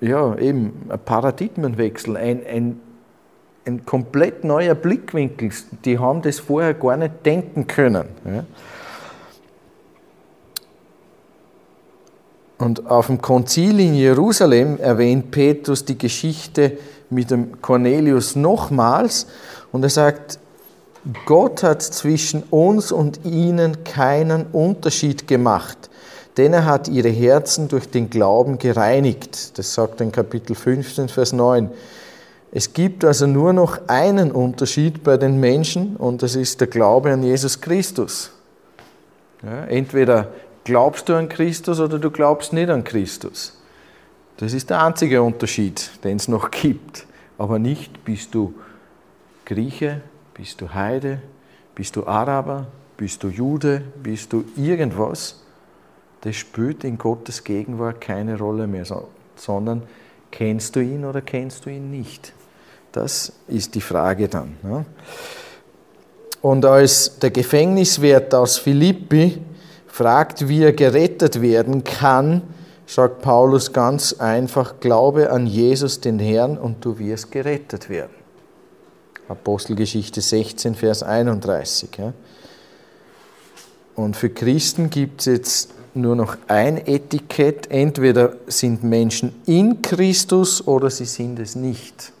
ja, 0.00 0.36
eben 0.36 0.86
ein 0.88 0.98
Paradigmenwechsel, 0.98 2.16
ein, 2.16 2.44
ein, 2.44 2.80
ein 3.66 3.86
komplett 3.86 4.42
neuer 4.42 4.74
Blickwinkel. 4.74 5.50
Die 5.84 5.98
haben 5.98 6.22
das 6.22 6.40
vorher 6.40 6.74
gar 6.74 6.96
nicht 6.96 7.24
denken 7.24 7.66
können. 7.66 8.08
Ja. 8.24 8.44
Und 12.64 12.86
auf 12.90 13.08
dem 13.08 13.20
Konzil 13.20 13.78
in 13.78 13.94
Jerusalem 13.94 14.78
erwähnt 14.80 15.30
Petrus 15.30 15.84
die 15.84 15.98
Geschichte 15.98 16.78
mit 17.10 17.30
dem 17.30 17.60
Cornelius 17.60 18.36
nochmals 18.36 19.26
und 19.70 19.82
er 19.82 19.90
sagt, 19.90 20.38
Gott 21.26 21.62
hat 21.62 21.82
zwischen 21.82 22.42
uns 22.44 22.90
und 22.90 23.26
ihnen 23.26 23.84
keinen 23.84 24.46
Unterschied 24.46 25.28
gemacht, 25.28 25.90
denn 26.38 26.54
er 26.54 26.64
hat 26.64 26.88
ihre 26.88 27.10
Herzen 27.10 27.68
durch 27.68 27.90
den 27.90 28.08
Glauben 28.08 28.56
gereinigt. 28.56 29.58
Das 29.58 29.74
sagt 29.74 30.00
in 30.00 30.10
Kapitel 30.10 30.56
15, 30.56 31.10
Vers 31.10 31.34
9. 31.34 31.70
Es 32.50 32.72
gibt 32.72 33.04
also 33.04 33.26
nur 33.26 33.52
noch 33.52 33.78
einen 33.88 34.32
Unterschied 34.32 35.04
bei 35.04 35.18
den 35.18 35.38
Menschen 35.38 35.96
und 35.96 36.22
das 36.22 36.34
ist 36.34 36.62
der 36.62 36.68
Glaube 36.68 37.12
an 37.12 37.22
Jesus 37.22 37.60
Christus. 37.60 38.30
Ja, 39.42 39.66
entweder 39.66 40.28
glaubst 40.64 41.08
du 41.08 41.14
an 41.14 41.28
Christus 41.28 41.78
oder 41.80 41.98
du 41.98 42.10
glaubst 42.10 42.52
nicht 42.52 42.70
an 42.70 42.84
Christus. 42.84 43.60
Das 44.38 44.52
ist 44.52 44.70
der 44.70 44.82
einzige 44.82 45.22
Unterschied, 45.22 45.90
den 46.02 46.16
es 46.16 46.26
noch 46.26 46.50
gibt. 46.50 47.06
Aber 47.38 47.58
nicht 47.58 48.04
bist 48.04 48.34
du 48.34 48.54
Grieche, 49.44 50.00
bist 50.34 50.60
du 50.60 50.72
Heide, 50.72 51.20
bist 51.74 51.96
du 51.96 52.06
Araber, 52.06 52.66
bist 52.96 53.22
du 53.22 53.28
Jude, 53.28 53.82
bist 54.02 54.32
du 54.32 54.44
irgendwas. 54.56 55.42
Das 56.22 56.36
spielt 56.36 56.84
in 56.84 56.96
Gottes 56.96 57.44
Gegenwart 57.44 58.00
keine 58.00 58.38
Rolle 58.38 58.66
mehr, 58.66 58.86
sondern 59.36 59.82
kennst 60.30 60.74
du 60.74 60.80
ihn 60.80 61.04
oder 61.04 61.20
kennst 61.20 61.66
du 61.66 61.70
ihn 61.70 61.90
nicht? 61.90 62.32
Das 62.92 63.32
ist 63.48 63.74
die 63.74 63.80
Frage 63.80 64.28
dann. 64.28 64.56
Ne? 64.62 64.86
Und 66.40 66.64
als 66.64 67.18
der 67.18 67.30
Gefängniswert 67.30 68.34
aus 68.34 68.58
Philippi 68.58 69.40
fragt, 69.94 70.48
wie 70.48 70.64
er 70.64 70.72
gerettet 70.72 71.40
werden 71.40 71.84
kann, 71.84 72.42
sagt 72.84 73.22
Paulus 73.22 73.72
ganz 73.72 74.14
einfach, 74.14 74.80
glaube 74.80 75.30
an 75.30 75.46
Jesus 75.46 76.00
den 76.00 76.18
Herrn 76.18 76.58
und 76.58 76.84
du 76.84 76.98
wirst 76.98 77.30
gerettet 77.30 77.88
werden. 77.88 78.10
Apostelgeschichte 79.28 80.20
16, 80.20 80.74
Vers 80.74 81.04
31. 81.04 81.90
Und 83.94 84.16
für 84.16 84.30
Christen 84.30 84.90
gibt 84.90 85.20
es 85.20 85.26
jetzt 85.26 85.74
nur 85.94 86.16
noch 86.16 86.38
ein 86.48 86.84
Etikett, 86.88 87.70
entweder 87.70 88.34
sind 88.48 88.82
Menschen 88.82 89.32
in 89.46 89.80
Christus 89.80 90.66
oder 90.66 90.90
sie 90.90 91.04
sind 91.04 91.38
es 91.38 91.54
nicht. 91.54 92.12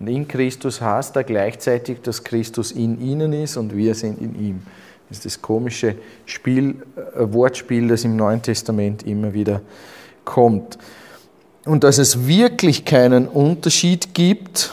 Und 0.00 0.08
in 0.08 0.26
Christus 0.26 0.80
heißt 0.80 1.16
da 1.16 1.22
gleichzeitig, 1.22 2.00
dass 2.00 2.24
Christus 2.24 2.72
in 2.72 2.98
ihnen 2.98 3.34
ist 3.34 3.58
und 3.58 3.76
wir 3.76 3.94
sind 3.94 4.22
in 4.22 4.40
ihm. 4.40 4.62
Das 5.08 5.18
ist 5.18 5.24
das 5.24 5.42
komische 5.42 5.96
Spiel, 6.24 6.82
äh, 6.96 7.32
Wortspiel, 7.32 7.88
das 7.88 8.04
im 8.04 8.16
Neuen 8.16 8.42
Testament 8.42 9.04
immer 9.06 9.32
wieder 9.32 9.60
kommt. 10.24 10.78
Und 11.64 11.84
dass 11.84 11.98
es 11.98 12.26
wirklich 12.26 12.84
keinen 12.84 13.28
Unterschied 13.28 14.14
gibt, 14.14 14.72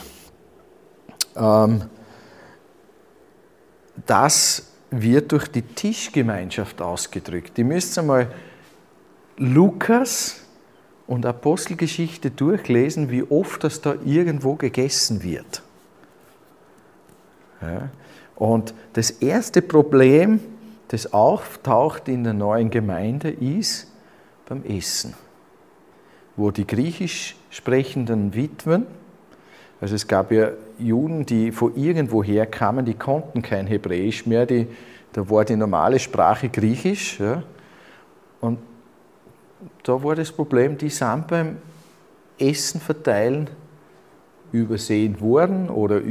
ähm, 1.36 1.84
das 4.06 4.68
wird 4.90 5.32
durch 5.32 5.48
die 5.48 5.62
Tischgemeinschaft 5.62 6.82
ausgedrückt. 6.82 7.58
Ihr 7.58 7.66
müsst 7.66 7.98
einmal 7.98 8.32
Lukas 9.38 10.42
und 11.08 11.26
Apostelgeschichte 11.26 12.32
durchlesen, 12.32 13.10
wie 13.10 13.24
oft 13.24 13.64
das 13.64 13.82
da 13.82 13.96
irgendwo 14.06 14.56
gegessen 14.56 15.24
wird. 15.24 15.62
Ja. 17.62 17.90
Und 18.36 18.74
das 18.94 19.12
erste 19.12 19.62
Problem, 19.62 20.40
das 20.90 21.14
auftaucht 21.14 22.08
in 22.08 22.24
der 22.24 22.34
neuen 22.34 22.70
Gemeinde, 22.70 23.30
ist 23.30 23.92
beim 24.48 24.64
Essen, 24.64 25.14
wo 26.36 26.52
die 26.52 26.68
griechisch 26.68 27.36
sprechenden 27.50 28.34
Witwen, 28.34 28.86
also 29.84 29.96
es 29.96 30.08
gab 30.08 30.32
ja 30.32 30.52
Juden, 30.80 31.26
die 31.26 31.52
von 31.52 31.76
irgendwoher 31.76 32.46
kamen, 32.46 32.86
die 32.86 32.94
konnten 32.94 33.42
kein 33.42 33.68
Hebräisch 33.68 34.26
mehr, 34.26 34.46
die, 34.46 34.68
da 35.12 35.30
war 35.30 35.44
die 35.44 35.58
normale 35.58 36.00
Sprache 36.00 36.48
Griechisch. 36.48 37.20
Ja, 37.20 37.44
und 38.40 38.60
da 39.84 40.02
war 40.02 40.16
das 40.16 40.32
Problem, 40.32 40.78
die 40.78 40.90
sind 40.90 41.28
beim 41.28 41.58
Essen 42.40 42.80
verteilen 42.80 43.50
übersehen 44.54 45.20
worden 45.20 45.70
oder 45.70 46.02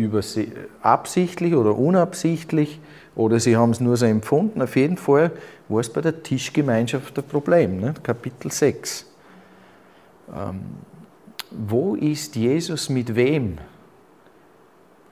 absichtlich 0.82 1.54
oder 1.54 1.78
unabsichtlich 1.78 2.80
oder 3.14 3.40
sie 3.40 3.56
haben 3.56 3.70
es 3.70 3.80
nur 3.80 3.96
so 3.96 4.04
empfunden. 4.04 4.60
Auf 4.60 4.76
jeden 4.76 4.96
Fall 4.96 5.30
war 5.68 5.80
es 5.80 5.90
bei 5.90 6.00
der 6.00 6.22
Tischgemeinschaft 6.22 7.16
ein 7.18 7.24
Problem, 7.24 7.80
ne? 7.80 7.94
Kapitel 8.02 8.50
6. 8.50 9.06
Ähm, 10.34 10.60
wo 11.50 11.94
ist 11.94 12.34
Jesus 12.36 12.88
mit 12.88 13.14
wem? 13.14 13.58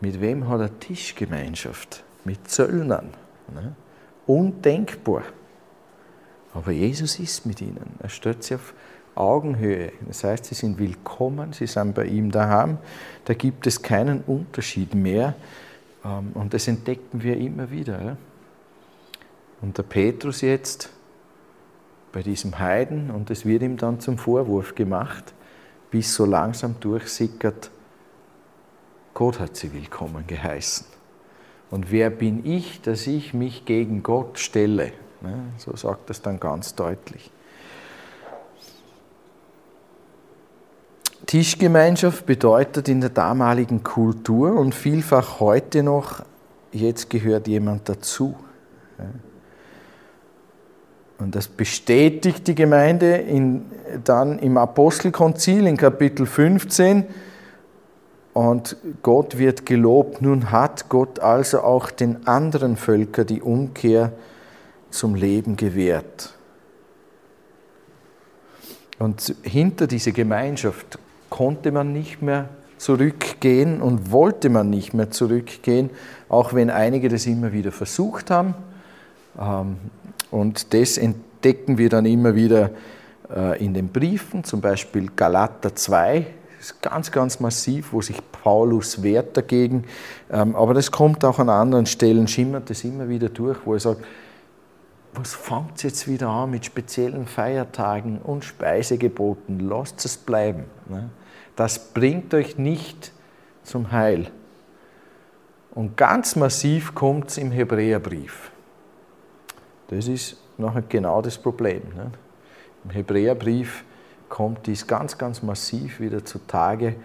Mit 0.00 0.20
wem 0.20 0.48
hat 0.48 0.60
er 0.60 0.80
Tischgemeinschaft? 0.80 2.02
Mit 2.24 2.48
Zöllnern. 2.48 3.10
Ne? 3.54 3.74
Undenkbar. 4.26 5.22
Aber 6.54 6.72
Jesus 6.72 7.18
ist 7.20 7.46
mit 7.46 7.60
ihnen. 7.60 7.94
Er 8.00 8.08
stellt 8.08 8.42
sie 8.42 8.56
auf 8.56 8.74
Augenhöhe. 9.14 9.92
Das 10.06 10.24
heißt, 10.24 10.46
sie 10.46 10.54
sind 10.54 10.78
willkommen, 10.78 11.52
sie 11.52 11.66
sind 11.66 11.94
bei 11.94 12.06
ihm 12.06 12.30
daheim. 12.30 12.78
Da 13.24 13.34
gibt 13.34 13.66
es 13.66 13.82
keinen 13.82 14.22
Unterschied 14.22 14.94
mehr. 14.94 15.34
Ähm, 16.04 16.32
und 16.34 16.54
das 16.54 16.68
entdecken 16.68 17.22
wir 17.22 17.36
immer 17.36 17.70
wieder. 17.70 18.16
Und 19.60 19.76
der 19.76 19.82
Petrus 19.82 20.40
jetzt 20.40 20.90
bei 22.12 22.22
diesem 22.22 22.58
Heiden, 22.58 23.10
und 23.10 23.30
es 23.30 23.44
wird 23.44 23.62
ihm 23.62 23.76
dann 23.76 24.00
zum 24.00 24.18
Vorwurf 24.18 24.74
gemacht, 24.74 25.32
bis 25.90 26.14
so 26.14 26.24
langsam 26.24 26.76
durchsickert, 26.80 27.70
Gott 29.14 29.38
hat 29.38 29.56
sie 29.56 29.72
willkommen 29.72 30.24
geheißen. 30.26 30.86
Und 31.70 31.92
wer 31.92 32.10
bin 32.10 32.44
ich, 32.44 32.80
dass 32.80 33.06
ich 33.06 33.34
mich 33.34 33.64
gegen 33.64 34.02
Gott 34.02 34.38
stelle? 34.38 34.92
Ne, 35.20 35.52
so 35.58 35.76
sagt 35.76 36.10
es 36.10 36.22
dann 36.22 36.40
ganz 36.40 36.74
deutlich. 36.74 37.30
Tischgemeinschaft 41.26 42.26
bedeutet 42.26 42.88
in 42.88 43.00
der 43.00 43.10
damaligen 43.10 43.82
Kultur 43.82 44.54
und 44.54 44.74
vielfach 44.74 45.40
heute 45.40 45.82
noch, 45.82 46.22
jetzt 46.72 47.10
gehört 47.10 47.46
jemand 47.46 47.88
dazu. 47.88 48.34
Und 51.18 51.34
das 51.34 51.48
bestätigt 51.48 52.48
die 52.48 52.54
Gemeinde 52.54 53.16
in, 53.16 53.66
dann 54.04 54.38
im 54.38 54.56
Apostelkonzil 54.56 55.66
in 55.66 55.76
Kapitel 55.76 56.24
15. 56.24 57.04
Und 58.32 58.76
Gott 59.02 59.36
wird 59.36 59.66
gelobt. 59.66 60.22
Nun 60.22 60.50
hat 60.50 60.88
Gott 60.88 61.18
also 61.18 61.60
auch 61.60 61.90
den 61.90 62.26
anderen 62.26 62.76
Völkern 62.76 63.26
die 63.26 63.42
Umkehr 63.42 64.12
zum 64.90 65.14
Leben 65.14 65.56
gewährt. 65.56 66.34
Und 68.98 69.34
hinter 69.42 69.86
diese 69.86 70.12
Gemeinschaft 70.12 70.98
konnte 71.30 71.72
man 71.72 71.92
nicht 71.92 72.20
mehr 72.20 72.50
zurückgehen 72.76 73.80
und 73.80 74.10
wollte 74.10 74.48
man 74.48 74.70
nicht 74.70 74.94
mehr 74.94 75.10
zurückgehen, 75.10 75.90
auch 76.28 76.54
wenn 76.54 76.70
einige 76.70 77.08
das 77.08 77.26
immer 77.26 77.52
wieder 77.52 77.72
versucht 77.72 78.30
haben. 78.30 78.54
Ähm, 79.38 79.76
und 80.30 80.74
das 80.74 80.98
entdecken 80.98 81.78
wir 81.78 81.88
dann 81.88 82.06
immer 82.06 82.34
wieder 82.34 82.70
äh, 83.34 83.64
in 83.64 83.74
den 83.74 83.88
Briefen, 83.88 84.44
zum 84.44 84.60
Beispiel 84.60 85.10
Galater 85.14 85.74
2, 85.74 86.26
das 86.60 86.72
ist 86.72 86.82
ganz, 86.82 87.10
ganz 87.10 87.40
massiv, 87.40 87.94
wo 87.94 88.02
sich 88.02 88.20
Paulus 88.32 89.02
wehrt 89.02 89.34
dagegen. 89.34 89.84
Ähm, 90.30 90.54
aber 90.54 90.74
das 90.74 90.90
kommt 90.90 91.24
auch 91.24 91.38
an 91.38 91.48
anderen 91.48 91.86
Stellen, 91.86 92.28
schimmert 92.28 92.68
das 92.68 92.84
immer 92.84 93.08
wieder 93.08 93.30
durch, 93.30 93.58
wo 93.64 93.72
er 93.72 93.80
sagt, 93.80 94.04
was 95.14 95.34
fängt 95.34 95.82
jetzt 95.82 96.06
wieder 96.06 96.28
an 96.28 96.50
mit 96.50 96.66
speziellen 96.66 97.26
Feiertagen 97.26 98.18
und 98.18 98.44
Speisegeboten? 98.44 99.60
Lasst 99.60 100.04
es 100.04 100.18
bleiben. 100.18 100.64
Ne? 100.88 101.08
Das 101.60 101.78
bringt 101.92 102.32
euch 102.32 102.56
nicht 102.56 103.12
zum 103.64 103.92
Heil. 103.92 104.28
Und 105.74 105.94
ganz 105.94 106.34
massiv 106.34 106.94
kommt 106.94 107.28
es 107.28 107.36
im 107.36 107.50
Hebräerbrief. 107.50 108.50
Das 109.88 110.08
ist 110.08 110.38
nachher 110.56 110.80
genau 110.88 111.20
das 111.20 111.36
Problem. 111.36 111.82
Ne? 111.94 112.12
Im 112.84 112.90
Hebräerbrief 112.90 113.84
kommt 114.30 114.66
dies 114.66 114.86
ganz, 114.86 115.18
ganz 115.18 115.42
massiv 115.42 116.00
wieder 116.00 116.24
zutage, 116.24 116.96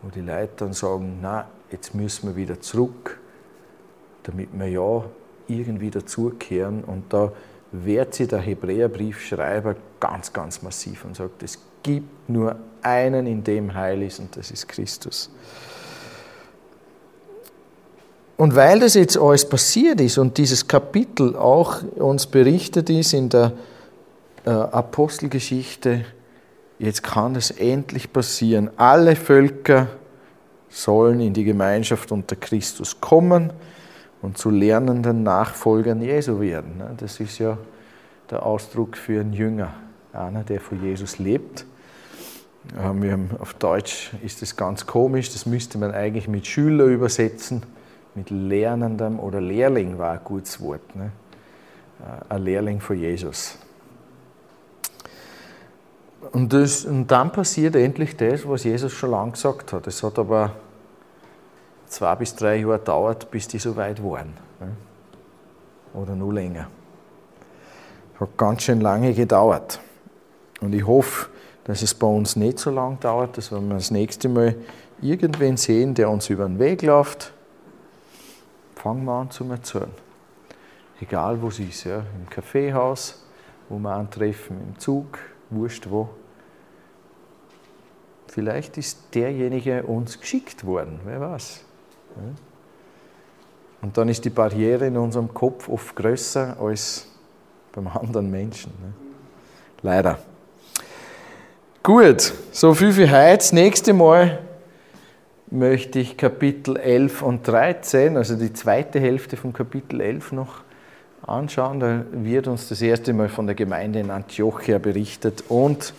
wo 0.00 0.10
die 0.10 0.20
Leute 0.20 0.52
dann 0.58 0.74
sagen, 0.74 1.18
na, 1.20 1.48
jetzt 1.72 1.92
müssen 1.92 2.28
wir 2.28 2.36
wieder 2.36 2.60
zurück, 2.60 3.18
damit 4.22 4.50
wir 4.52 4.68
ja 4.68 5.04
irgendwie 5.48 5.90
dazukehren. 5.90 6.84
Und 6.84 7.12
da 7.12 7.32
wehrt 7.72 8.14
sich 8.14 8.28
der 8.28 8.38
Hebräerbriefschreiber 8.38 9.74
ganz, 9.98 10.32
ganz 10.32 10.62
massiv 10.62 11.04
und 11.04 11.16
sagt, 11.16 11.42
es 11.42 11.58
gibt 11.84 12.28
nur 12.28 12.56
einen, 12.82 13.26
in 13.28 13.44
dem 13.44 13.72
Heil 13.74 14.02
ist, 14.02 14.18
und 14.18 14.36
das 14.36 14.50
ist 14.50 14.68
Christus. 14.68 15.30
Und 18.36 18.56
weil 18.56 18.80
das 18.80 18.94
jetzt 18.94 19.16
alles 19.16 19.48
passiert 19.48 20.00
ist 20.00 20.18
und 20.18 20.36
dieses 20.38 20.66
Kapitel 20.66 21.36
auch 21.36 21.82
uns 21.94 22.26
berichtet 22.26 22.90
ist 22.90 23.12
in 23.12 23.28
der 23.28 23.52
äh, 24.44 24.50
Apostelgeschichte, 24.50 26.04
jetzt 26.80 27.04
kann 27.04 27.36
es 27.36 27.52
endlich 27.52 28.12
passieren. 28.12 28.70
Alle 28.76 29.14
Völker 29.14 29.86
sollen 30.68 31.20
in 31.20 31.32
die 31.32 31.44
Gemeinschaft 31.44 32.10
unter 32.10 32.34
Christus 32.34 33.00
kommen 33.00 33.52
und 34.20 34.36
zu 34.36 34.50
lernenden 34.50 35.22
Nachfolgern 35.22 36.02
Jesu 36.02 36.40
werden. 36.40 36.82
Das 36.96 37.20
ist 37.20 37.38
ja 37.38 37.56
der 38.30 38.44
Ausdruck 38.44 38.96
für 38.96 39.20
einen 39.20 39.32
Jünger, 39.32 39.74
einer, 40.12 40.42
der 40.42 40.60
für 40.60 40.74
Jesus 40.74 41.18
lebt. 41.18 41.66
Wir 42.72 43.18
auf 43.40 43.54
Deutsch 43.54 44.12
ist 44.22 44.40
das 44.40 44.56
ganz 44.56 44.86
komisch, 44.86 45.30
das 45.32 45.44
müsste 45.44 45.76
man 45.76 45.92
eigentlich 45.92 46.28
mit 46.28 46.46
Schüler 46.46 46.86
übersetzen, 46.86 47.62
mit 48.14 48.30
Lernendem 48.30 49.20
oder 49.20 49.40
Lehrling 49.40 49.98
war 49.98 50.12
ein 50.12 50.20
gutes 50.24 50.60
Wort. 50.60 50.96
Ne? 50.96 51.10
Äh, 52.00 52.34
ein 52.34 52.42
Lehrling 52.42 52.80
für 52.80 52.94
Jesus. 52.94 53.58
Und, 56.32 56.52
das, 56.52 56.84
und 56.84 57.10
dann 57.10 57.32
passiert 57.32 57.76
endlich 57.76 58.16
das, 58.16 58.48
was 58.48 58.64
Jesus 58.64 58.92
schon 58.92 59.10
lange 59.10 59.32
gesagt 59.32 59.72
hat. 59.72 59.86
Es 59.86 60.02
hat 60.02 60.18
aber 60.18 60.52
zwei 61.86 62.14
bis 62.14 62.34
drei 62.34 62.56
Jahre 62.56 62.78
gedauert, 62.78 63.30
bis 63.30 63.46
die 63.46 63.58
so 63.58 63.76
weit 63.76 64.02
waren. 64.02 64.32
Ne? 64.60 64.72
Oder 65.92 66.16
nur 66.16 66.32
länger. 66.32 66.68
Hat 68.18 68.36
ganz 68.36 68.62
schön 68.62 68.80
lange 68.80 69.12
gedauert. 69.12 69.80
Und 70.60 70.72
ich 70.74 70.86
hoffe, 70.86 71.28
dass 71.64 71.82
es 71.82 71.94
bei 71.94 72.06
uns 72.06 72.36
nicht 72.36 72.58
so 72.58 72.70
lange 72.70 72.96
dauert, 72.96 73.36
dass 73.36 73.50
wenn 73.50 73.68
wir 73.68 73.74
das 73.74 73.90
nächste 73.90 74.28
Mal 74.28 74.54
irgendwen 75.00 75.56
sehen, 75.56 75.94
der 75.94 76.10
uns 76.10 76.28
über 76.30 76.44
den 76.44 76.58
Weg 76.58 76.82
läuft, 76.82 77.32
fangen 78.76 79.04
wir 79.04 79.12
an 79.12 79.30
zu 79.30 79.44
erzählen. 79.44 79.90
Egal 81.00 81.40
wo 81.40 81.48
es 81.48 81.58
ist, 81.58 81.84
ja, 81.84 81.98
im 81.98 82.28
Kaffeehaus, 82.28 83.24
wo 83.68 83.78
wir 83.78 83.92
antreffen, 83.92 84.60
im 84.60 84.78
Zug, 84.78 85.18
wurscht 85.50 85.88
wo. 85.90 86.08
Vielleicht 88.28 88.78
ist 88.78 89.14
derjenige 89.14 89.84
uns 89.84 90.20
geschickt 90.20 90.64
worden, 90.64 91.00
wer 91.04 91.20
weiß. 91.20 91.64
Und 93.80 93.96
dann 93.96 94.08
ist 94.08 94.24
die 94.24 94.30
Barriere 94.30 94.86
in 94.86 94.96
unserem 94.96 95.32
Kopf 95.32 95.68
oft 95.68 95.94
größer 95.94 96.56
als 96.60 97.06
beim 97.72 97.86
anderen 97.88 98.30
Menschen. 98.30 98.72
Ne? 98.80 98.92
Leider. 99.82 100.18
Gut, 101.86 102.32
so 102.50 102.72
viel 102.72 102.94
für 102.94 103.10
heute. 103.10 103.36
Das 103.36 103.52
nächste 103.52 103.92
Mal 103.92 104.38
möchte 105.50 105.98
ich 105.98 106.16
Kapitel 106.16 106.78
11 106.78 107.20
und 107.20 107.46
13, 107.46 108.16
also 108.16 108.36
die 108.36 108.54
zweite 108.54 108.98
Hälfte 108.98 109.36
von 109.36 109.52
Kapitel 109.52 110.00
11 110.00 110.32
noch 110.32 110.62
anschauen. 111.26 111.80
Da 111.80 112.06
wird 112.10 112.48
uns 112.48 112.70
das 112.70 112.80
erste 112.80 113.12
Mal 113.12 113.28
von 113.28 113.44
der 113.44 113.54
Gemeinde 113.54 114.00
in 114.00 114.10
Antiochia 114.10 114.78
berichtet 114.78 115.44
und 115.50 115.92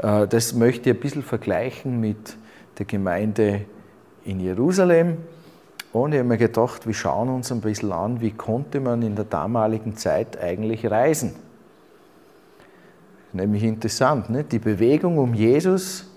äh, 0.00 0.28
das 0.28 0.54
möchte 0.54 0.90
ich 0.90 0.96
ein 0.96 1.00
bisschen 1.00 1.24
vergleichen 1.24 1.98
mit 1.98 2.36
der 2.78 2.86
Gemeinde 2.86 3.62
in 4.24 4.38
Jerusalem. 4.38 5.16
Und 5.92 6.12
ich 6.12 6.20
habe 6.20 6.28
mir 6.28 6.38
gedacht, 6.38 6.86
wir 6.86 6.94
schauen 6.94 7.30
uns 7.30 7.50
ein 7.50 7.62
bisschen 7.62 7.90
an, 7.90 8.20
wie 8.20 8.30
konnte 8.30 8.78
man 8.78 9.02
in 9.02 9.16
der 9.16 9.24
damaligen 9.24 9.96
Zeit 9.96 10.40
eigentlich 10.40 10.88
reisen. 10.88 11.34
Nämlich 13.34 13.64
interessant, 13.64 14.30
ne? 14.30 14.44
die 14.44 14.60
Bewegung 14.60 15.18
um 15.18 15.34
Jesus 15.34 16.08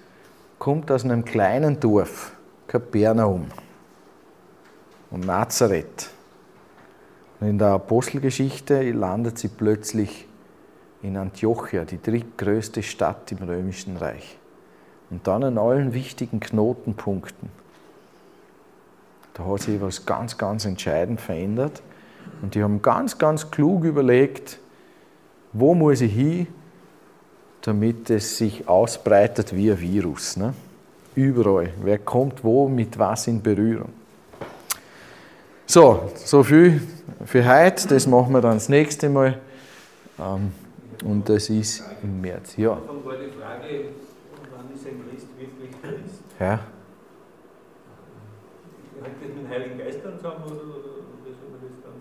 kommt 0.60 0.91
aus 0.91 1.03
einem 1.03 1.25
kleinen 1.25 1.80
Dorf, 1.80 2.32
Kapernaum 2.67 3.47
und 5.10 5.25
Nazareth. 5.25 6.12
Und 7.39 7.47
in 7.47 7.58
der 7.58 7.69
Apostelgeschichte 7.69 8.91
landet 8.91 9.39
sie 9.39 9.47
plötzlich 9.47 10.27
in 11.01 11.17
Antiochia, 11.17 11.86
die 11.86 11.99
drittgrößte 11.99 12.84
Stadt 12.84 13.32
im 13.32 13.39
Römischen 13.39 13.97
Reich. 13.97 14.38
Und 15.10 15.25
dann 15.25 15.43
an 15.43 15.58
allen 15.58 15.93
wichtigen 15.93 16.39
Knotenpunkten. 16.39 17.49
Da 19.34 19.43
hat 19.43 19.62
sich 19.62 19.82
was 19.82 20.06
ganz, 20.06 20.38
ganz 20.38 20.65
entscheidend 20.65 21.19
verändert. 21.19 21.82
Und 22.43 22.53
die 22.53 22.62
haben 22.62 22.84
ganz, 22.84 23.17
ganz 23.17 23.49
klug 23.49 23.86
überlegt, 23.86 24.60
wo 25.53 25.73
muss 25.73 26.01
ich 26.01 26.13
hin, 26.13 26.47
damit 27.67 28.10
es 28.10 28.38
sich 28.38 28.65
ausbreitet 28.65 29.53
wie 29.53 29.69
ein 29.69 29.82
Virus. 29.82 30.38
Ne? 30.38 30.53
Überall. 31.15 31.73
Wer 31.84 31.97
kommt 31.97 32.41
wo 32.41 32.69
mit 32.69 32.97
was 32.97 33.27
in 33.27 33.41
Berührung. 33.41 33.89
So, 35.65 36.10
so 36.15 36.43
viel 36.43 36.82
für 37.25 37.45
heute. 37.45 37.89
Das 37.89 38.08
machen 38.08 38.32
wir 38.32 38.39
dann 38.39 38.53
das 38.53 38.69
nächste 38.69 39.10
Mal. 39.10 39.38
Ähm, 40.17 40.53
und 41.03 41.27
das 41.27 41.49
ist 41.49 41.84
im 42.01 42.21
März. 42.21 42.56
Ja. 42.56 42.77
Frage, 42.77 43.89
wann 44.56 44.73
ist 44.73 44.88
ein 44.88 45.03
Christ 45.10 45.27
wirklich 45.38 45.71
Ja. 46.39 46.62
Hängt 49.03 49.21
das 49.21 49.27
mit 49.27 49.38
dem 49.38 49.49
Heiligen 49.49 49.77
Geist 49.77 49.99
dann 50.06 50.15
zusammen 50.15 50.43
oder, 50.45 50.56
wie 50.56 51.34
soll 51.34 51.49
man 51.51 51.60
das 51.62 51.75
dann 51.84 51.93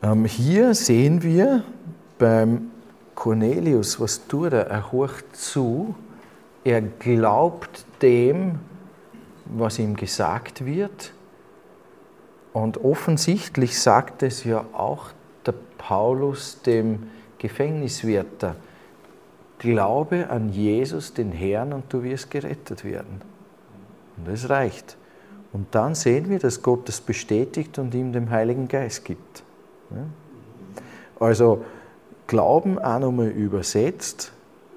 sehen? 0.00 0.22
Ähm, 0.22 0.24
hier 0.24 0.74
sehen 0.74 1.22
wir 1.22 1.62
beim 2.18 2.70
Cornelius, 3.18 3.98
was 3.98 4.28
tut 4.28 4.52
er? 4.52 4.68
Er 4.68 4.92
horcht 4.92 5.34
zu, 5.34 5.96
er 6.62 6.80
glaubt 6.80 7.84
dem, 8.00 8.60
was 9.44 9.80
ihm 9.80 9.96
gesagt 9.96 10.64
wird. 10.64 11.12
Und 12.52 12.84
offensichtlich 12.84 13.76
sagt 13.76 14.22
es 14.22 14.44
ja 14.44 14.64
auch 14.72 15.06
der 15.44 15.54
Paulus 15.78 16.62
dem 16.62 17.08
Gefängniswärter, 17.38 18.54
glaube 19.58 20.30
an 20.30 20.50
Jesus, 20.50 21.12
den 21.12 21.32
Herrn, 21.32 21.72
und 21.72 21.92
du 21.92 22.04
wirst 22.04 22.30
gerettet 22.30 22.84
werden. 22.84 23.20
Und 24.16 24.28
das 24.28 24.48
reicht. 24.48 24.96
Und 25.52 25.74
dann 25.74 25.96
sehen 25.96 26.30
wir, 26.30 26.38
dass 26.38 26.62
Gott 26.62 26.88
das 26.88 27.00
bestätigt 27.00 27.80
und 27.80 27.92
ihm 27.96 28.12
den 28.12 28.30
Heiligen 28.30 28.68
Geist 28.68 29.04
gibt. 29.04 29.42
Also 31.18 31.64
Glauben 32.28 32.78
auch 32.78 32.98
nochmal 32.98 33.28
übersetzt. 33.28 34.32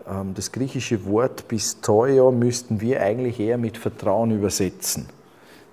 Ähm, 0.10 0.34
das 0.34 0.54
griechische 0.54 1.06
Wort 1.06 1.50
Pistoia 1.50 2.32
müssten 2.32 2.80
wir 2.80 3.02
eigentlich 3.02 3.40
eher 3.40 3.58
mit 3.58 3.78
Vertrauen 3.78 4.32
übersetzen. 4.32 5.08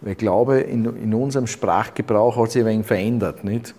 Weil 0.01 0.17
Glaube 0.17 0.59
in, 0.61 0.85
in 0.85 1.15
unserem 1.15 1.47
Sprachgebrauch 1.47 2.37
hat 2.37 2.51
sich 2.51 2.63
ein 2.63 2.67
wenig 2.67 2.87
verändert. 2.87 3.45
Nicht? 3.45 3.77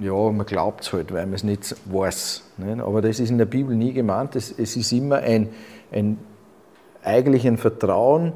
Ja, 0.00 0.30
man 0.30 0.46
glaubt 0.46 0.84
es 0.84 0.92
halt, 0.94 1.12
weil 1.12 1.26
man 1.26 1.34
es 1.34 1.44
nicht 1.44 1.76
weiß. 1.84 2.42
Nicht? 2.56 2.80
Aber 2.80 3.02
das 3.02 3.20
ist 3.20 3.30
in 3.30 3.38
der 3.38 3.44
Bibel 3.44 3.76
nie 3.76 3.92
gemeint. 3.92 4.34
Es, 4.34 4.50
es 4.50 4.74
ist 4.74 4.90
immer 4.92 5.16
ein, 5.16 5.50
ein, 5.92 6.18
eigentlich 7.04 7.46
ein 7.46 7.58
Vertrauen 7.58 8.32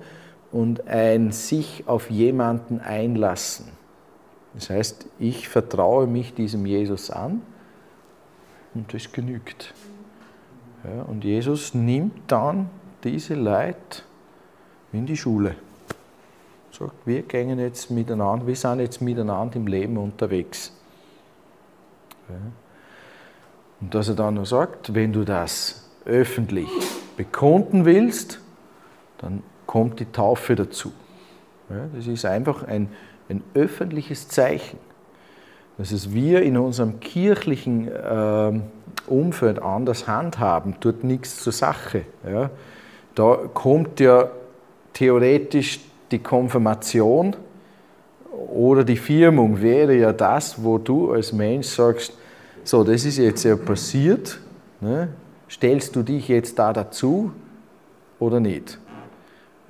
und 0.52 0.86
ein 0.86 1.32
sich 1.32 1.84
auf 1.86 2.10
jemanden 2.10 2.78
einlassen. 2.80 3.68
Das 4.52 4.68
heißt, 4.68 5.06
ich 5.18 5.48
vertraue 5.48 6.06
mich 6.06 6.34
diesem 6.34 6.66
Jesus 6.66 7.10
an 7.10 7.40
und 8.74 8.92
das 8.92 9.10
genügt. 9.12 9.74
Ja, 10.84 11.02
und 11.02 11.24
Jesus 11.24 11.74
nimmt 11.74 12.22
dann 12.26 12.70
diese 13.04 13.34
Leute 13.34 14.02
in 14.92 15.06
die 15.06 15.16
Schule. 15.16 15.54
Sagt, 16.70 16.94
wir 17.04 17.22
gehen 17.22 17.58
jetzt 17.58 17.90
miteinander, 17.90 18.46
wir 18.46 18.56
sind 18.56 18.80
jetzt 18.80 19.00
miteinander 19.00 19.56
im 19.56 19.66
Leben 19.66 19.96
unterwegs. 19.98 20.72
Ja. 22.28 22.36
Und 23.80 23.94
dass 23.94 24.08
er 24.08 24.14
dann 24.14 24.34
noch 24.34 24.46
sagt, 24.46 24.94
wenn 24.94 25.12
du 25.12 25.24
das 25.24 25.90
öffentlich 26.04 26.68
bekunden 27.16 27.84
willst, 27.84 28.40
dann 29.18 29.42
kommt 29.66 30.00
die 30.00 30.06
Taufe 30.06 30.54
dazu. 30.54 30.92
Ja, 31.68 31.86
das 31.94 32.06
ist 32.06 32.24
einfach 32.24 32.64
ein, 32.64 32.90
ein 33.28 33.42
öffentliches 33.54 34.28
Zeichen. 34.28 34.78
Dass 35.80 35.92
es 35.92 36.12
wir 36.12 36.42
in 36.42 36.58
unserem 36.58 37.00
kirchlichen 37.00 37.88
äh, 37.88 38.52
Umfeld 39.06 39.62
anders 39.62 40.06
handhaben, 40.06 40.78
tut 40.78 41.04
nichts 41.04 41.42
zur 41.42 41.54
Sache. 41.54 42.02
Ja. 42.30 42.50
Da 43.14 43.38
kommt 43.54 43.98
ja 43.98 44.28
theoretisch 44.92 45.80
die 46.10 46.18
Konfirmation 46.18 47.34
oder 48.52 48.84
die 48.84 48.98
Firmung 48.98 49.62
wäre 49.62 49.94
ja 49.94 50.12
das, 50.12 50.62
wo 50.62 50.76
du 50.76 51.12
als 51.12 51.32
Mensch 51.32 51.68
sagst, 51.68 52.12
so, 52.62 52.84
das 52.84 53.06
ist 53.06 53.16
jetzt 53.16 53.44
ja 53.44 53.56
passiert, 53.56 54.38
ne? 54.82 55.08
stellst 55.48 55.96
du 55.96 56.02
dich 56.02 56.28
jetzt 56.28 56.58
da 56.58 56.74
dazu 56.74 57.32
oder 58.18 58.38
nicht? 58.38 58.78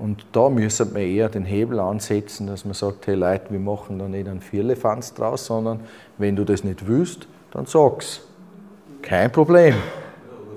Und 0.01 0.25
da 0.33 0.49
müsste 0.49 0.87
man 0.87 1.03
eher 1.03 1.29
den 1.29 1.45
Hebel 1.45 1.79
ansetzen, 1.79 2.47
dass 2.47 2.65
man 2.65 2.73
sagt, 2.73 3.07
hey 3.07 3.15
Leute, 3.15 3.51
wir 3.51 3.59
machen 3.59 3.99
da 3.99 4.09
nicht 4.09 4.27
einen 4.29 4.41
Vierlefanz 4.41 5.13
draus, 5.13 5.45
sondern 5.45 5.81
wenn 6.17 6.37
du 6.37 6.45
das 6.45 6.65
nicht 6.65 6.89
willst, 6.89 7.29
dann 7.51 7.67
sag's. 7.67 8.23
Kein 9.03 9.31
Problem. 9.31 9.75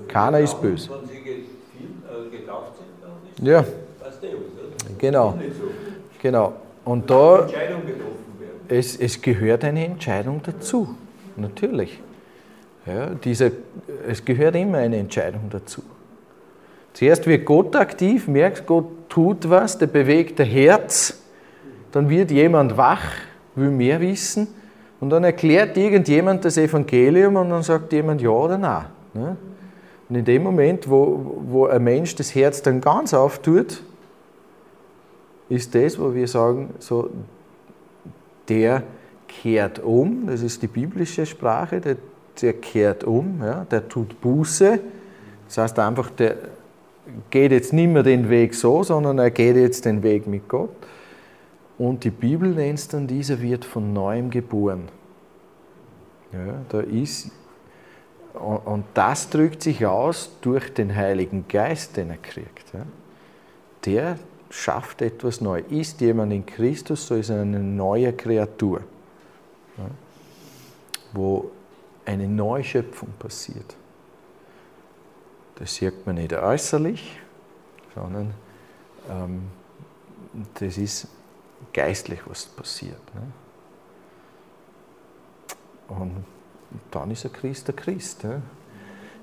Keiner 0.08 0.40
ist 0.40 0.60
böse. 0.62 0.88
Wenn 0.90 1.08
sie 1.08 1.14
äh, 1.16 2.38
getauft 2.38 2.72
sind, 2.78 2.86
dann 3.02 3.46
ist 3.46 3.46
Ja, 3.46 3.64
genau. 4.96 5.38
Genau. 6.22 6.54
Und 6.86 7.10
da, 7.10 7.46
es, 8.68 8.96
es 8.96 9.20
gehört 9.20 9.64
eine 9.64 9.84
Entscheidung 9.84 10.40
dazu. 10.42 10.96
Natürlich. 11.36 12.00
Ja, 12.86 13.10
diese, 13.10 13.52
es 14.08 14.24
gehört 14.24 14.56
immer 14.56 14.78
eine 14.78 14.96
Entscheidung 14.96 15.50
dazu. 15.50 15.82
Zuerst 16.94 17.26
wird 17.26 17.44
Gott 17.44 17.76
aktiv, 17.76 18.28
merkst, 18.28 18.66
Gott 18.66 18.86
tut 19.08 19.50
was, 19.50 19.76
der 19.78 19.88
bewegt 19.88 20.38
das 20.38 20.48
Herz, 20.48 21.20
dann 21.92 22.08
wird 22.08 22.30
jemand 22.30 22.76
wach, 22.76 23.04
will 23.56 23.70
mehr 23.70 24.00
wissen 24.00 24.48
und 25.00 25.10
dann 25.10 25.24
erklärt 25.24 25.76
irgendjemand 25.76 26.44
das 26.44 26.56
Evangelium 26.56 27.36
und 27.36 27.50
dann 27.50 27.62
sagt 27.62 27.92
jemand 27.92 28.22
ja 28.22 28.30
oder 28.30 28.56
nein. 28.56 28.86
ne? 29.12 29.36
Und 30.08 30.16
in 30.16 30.24
dem 30.24 30.42
Moment, 30.42 30.88
wo, 30.88 31.38
wo 31.48 31.66
ein 31.66 31.82
Mensch 31.82 32.14
das 32.14 32.34
Herz 32.34 32.62
dann 32.62 32.80
ganz 32.80 33.12
auftut, 33.14 33.82
ist 35.48 35.74
das, 35.74 35.98
wo 35.98 36.14
wir 36.14 36.28
sagen, 36.28 36.74
so, 36.78 37.10
der 38.48 38.82
kehrt 39.26 39.78
um, 39.80 40.26
das 40.26 40.42
ist 40.42 40.62
die 40.62 40.66
biblische 40.68 41.26
Sprache, 41.26 41.80
der, 41.80 41.96
der 42.40 42.52
kehrt 42.52 43.04
um, 43.04 43.40
ja, 43.42 43.64
der 43.64 43.88
tut 43.88 44.20
Buße. 44.20 44.78
Das 45.46 45.58
heißt 45.58 45.78
einfach, 45.78 46.10
der 46.10 46.36
geht 47.30 47.52
jetzt 47.52 47.72
nicht 47.72 47.88
mehr 47.88 48.02
den 48.02 48.28
Weg 48.28 48.54
so, 48.54 48.82
sondern 48.82 49.18
er 49.18 49.30
geht 49.30 49.56
jetzt 49.56 49.84
den 49.84 50.02
Weg 50.02 50.26
mit 50.26 50.48
Gott. 50.48 50.70
Und 51.78 52.04
die 52.04 52.10
Bibel 52.10 52.50
nennt 52.50 52.78
es 52.78 52.88
dann, 52.88 53.06
dieser 53.06 53.40
wird 53.40 53.64
von 53.64 53.92
neuem 53.92 54.30
geboren. 54.30 54.88
Ja, 56.32 56.62
da 56.68 56.80
ist, 56.80 57.30
und 58.34 58.84
das 58.94 59.30
drückt 59.30 59.62
sich 59.62 59.86
aus 59.86 60.30
durch 60.40 60.72
den 60.72 60.94
Heiligen 60.94 61.46
Geist, 61.48 61.96
den 61.96 62.10
er 62.10 62.16
kriegt. 62.16 62.72
Ja. 62.72 62.86
Der 63.84 64.18
schafft 64.50 65.02
etwas 65.02 65.40
neu. 65.40 65.62
Ist 65.68 66.00
jemand 66.00 66.32
in 66.32 66.46
Christus, 66.46 67.06
so 67.06 67.14
ist 67.16 67.30
er 67.30 67.42
eine 67.42 67.60
neue 67.60 68.12
Kreatur, 68.12 68.80
ja, 69.76 69.84
wo 71.12 71.50
eine 72.04 72.28
Neuschöpfung 72.28 73.10
passiert. 73.18 73.76
Das 75.56 75.74
sieht 75.74 76.06
man 76.06 76.16
nicht 76.16 76.32
äußerlich, 76.32 77.20
sondern 77.94 78.34
ähm, 79.08 79.50
das 80.54 80.78
ist 80.78 81.08
geistlich, 81.72 82.20
was 82.26 82.46
passiert. 82.46 83.00
Ne? 83.14 83.22
Und 85.88 86.24
dann 86.90 87.10
ist 87.10 87.24
ein 87.24 87.32
Christ 87.32 87.68
ein 87.68 87.76
Christ. 87.76 88.24
Ne? 88.24 88.42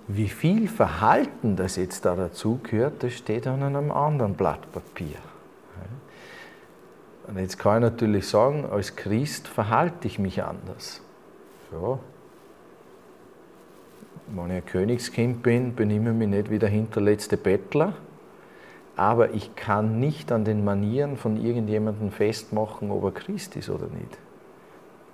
Wie 0.07 0.29
viel 0.29 0.67
Verhalten 0.67 1.55
das 1.55 1.75
jetzt 1.75 2.05
da 2.05 2.15
dazugehört, 2.15 3.03
das 3.03 3.13
steht 3.13 3.47
an 3.47 3.63
einem 3.63 3.91
anderen 3.91 4.35
Blatt 4.35 4.71
Papier. 4.71 5.17
Und 7.27 7.37
jetzt 7.37 7.57
kann 7.59 7.77
ich 7.77 7.89
natürlich 7.91 8.27
sagen, 8.27 8.65
als 8.65 8.95
Christ 8.95 9.47
verhalte 9.47 10.07
ich 10.07 10.19
mich 10.19 10.43
anders. 10.43 11.01
Ja. 11.71 11.99
Wenn 14.33 14.45
ich 14.45 14.63
ein 14.63 14.65
Königskind 14.65 15.43
bin, 15.43 15.75
benehme 15.75 16.11
ich 16.11 16.15
mich 16.15 16.27
nicht 16.29 16.49
wie 16.49 16.59
der 16.59 16.69
hinterletzte 16.69 17.35
Bettler, 17.35 17.95
aber 18.95 19.33
ich 19.33 19.55
kann 19.55 19.99
nicht 19.99 20.31
an 20.31 20.45
den 20.45 20.63
Manieren 20.63 21.17
von 21.17 21.35
irgendjemandem 21.35 22.11
festmachen, 22.11 22.91
ob 22.91 23.03
er 23.03 23.11
Christ 23.11 23.57
ist 23.57 23.69
oder 23.69 23.87
nicht. 23.87 24.17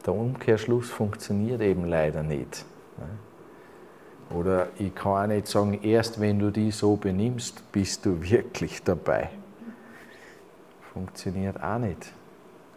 Der 0.06 0.14
Umkehrschluss 0.14 0.92
funktioniert 0.92 1.62
eben 1.62 1.86
leider 1.86 2.22
nicht. 2.22 2.64
Oder 4.30 4.68
ich 4.78 4.94
kann 4.94 5.24
auch 5.24 5.28
nicht 5.28 5.48
sagen, 5.48 5.80
erst 5.82 6.22
wenn 6.22 6.38
du 6.38 6.52
die 6.52 6.70
so 6.70 6.96
benimmst, 6.96 7.72
bist 7.72 8.06
du 8.06 8.22
wirklich 8.22 8.84
dabei. 8.84 9.30
Funktioniert 10.94 11.62
auch 11.64 11.80
nicht. 11.80 12.12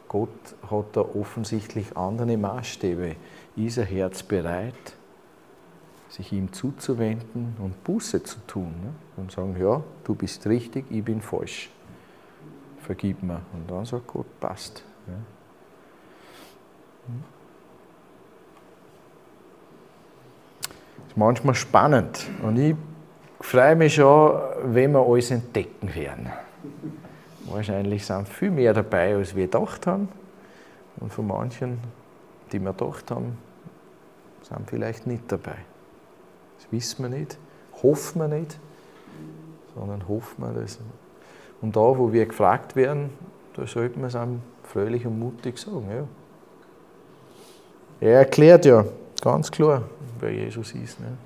Gott 0.08 0.28
hat 0.70 0.86
da 0.94 1.00
offensichtlich 1.00 1.96
andere 1.96 2.36
Maßstäbe. 2.36 3.16
Ist 3.56 3.78
ein 3.78 3.86
Herz 3.86 4.22
bereit, 4.22 4.96
sich 6.10 6.32
ihm 6.32 6.52
zuzuwenden 6.52 7.56
und 7.58 7.82
Buße 7.84 8.22
zu 8.22 8.38
tun? 8.46 8.74
Ne? 8.82 8.92
Und 9.16 9.32
sagen, 9.32 9.56
ja, 9.58 9.82
du 10.04 10.14
bist 10.14 10.46
richtig, 10.46 10.84
ich 10.90 11.02
bin 11.02 11.22
falsch. 11.22 11.70
Vergib 12.82 13.22
mir. 13.22 13.40
Und 13.52 13.70
dann 13.70 13.84
sagt 13.84 14.06
Gott, 14.06 14.26
passt. 14.40 14.84
Ja. 15.06 15.14
ist 21.10 21.16
manchmal 21.16 21.56
spannend 21.56 22.30
und 22.42 22.56
ich 22.56 22.76
freue 23.40 23.74
mich 23.74 23.94
schon, 23.94 24.40
wenn 24.62 24.92
wir 24.92 25.04
alles 25.04 25.32
entdecken 25.32 25.92
werden. 25.92 26.30
Wahrscheinlich 27.46 28.06
sind 28.06 28.28
viel 28.28 28.52
mehr 28.52 28.72
dabei, 28.72 29.16
als 29.16 29.34
wir 29.34 29.46
gedacht 29.46 29.88
haben. 29.88 30.08
Und 31.00 31.12
von 31.12 31.26
manchen, 31.26 31.80
die 32.52 32.60
wir 32.60 32.72
gedacht 32.72 33.10
haben, 33.10 33.38
sind 34.42 34.70
vielleicht 34.70 35.08
nicht 35.08 35.24
dabei. 35.26 35.56
Das 36.60 36.70
wissen 36.70 37.02
wir 37.02 37.08
nicht, 37.08 37.38
hoffen 37.82 38.20
wir 38.20 38.28
nicht, 38.28 38.58
sondern 39.74 40.06
hoffen 40.06 40.44
wir, 40.44 40.60
dass 40.60 40.78
Und 41.62 41.74
da, 41.74 41.80
wo 41.80 42.12
wir 42.12 42.26
gefragt 42.26 42.76
werden, 42.76 43.10
da 43.54 43.66
sollten 43.66 44.00
wir 44.00 44.08
es 44.08 44.14
einem 44.14 44.42
fröhlich 44.64 45.06
und 45.06 45.18
mutig 45.18 45.58
sagen. 45.58 45.86
Ja. 45.90 46.04
Er 48.00 48.18
erklärt 48.18 48.66
ja 48.66 48.84
ganz 49.22 49.50
klar, 49.50 49.82
wer 50.20 50.32
Jesus 50.32 50.72
ist. 50.72 51.00
Ne? 51.00 51.16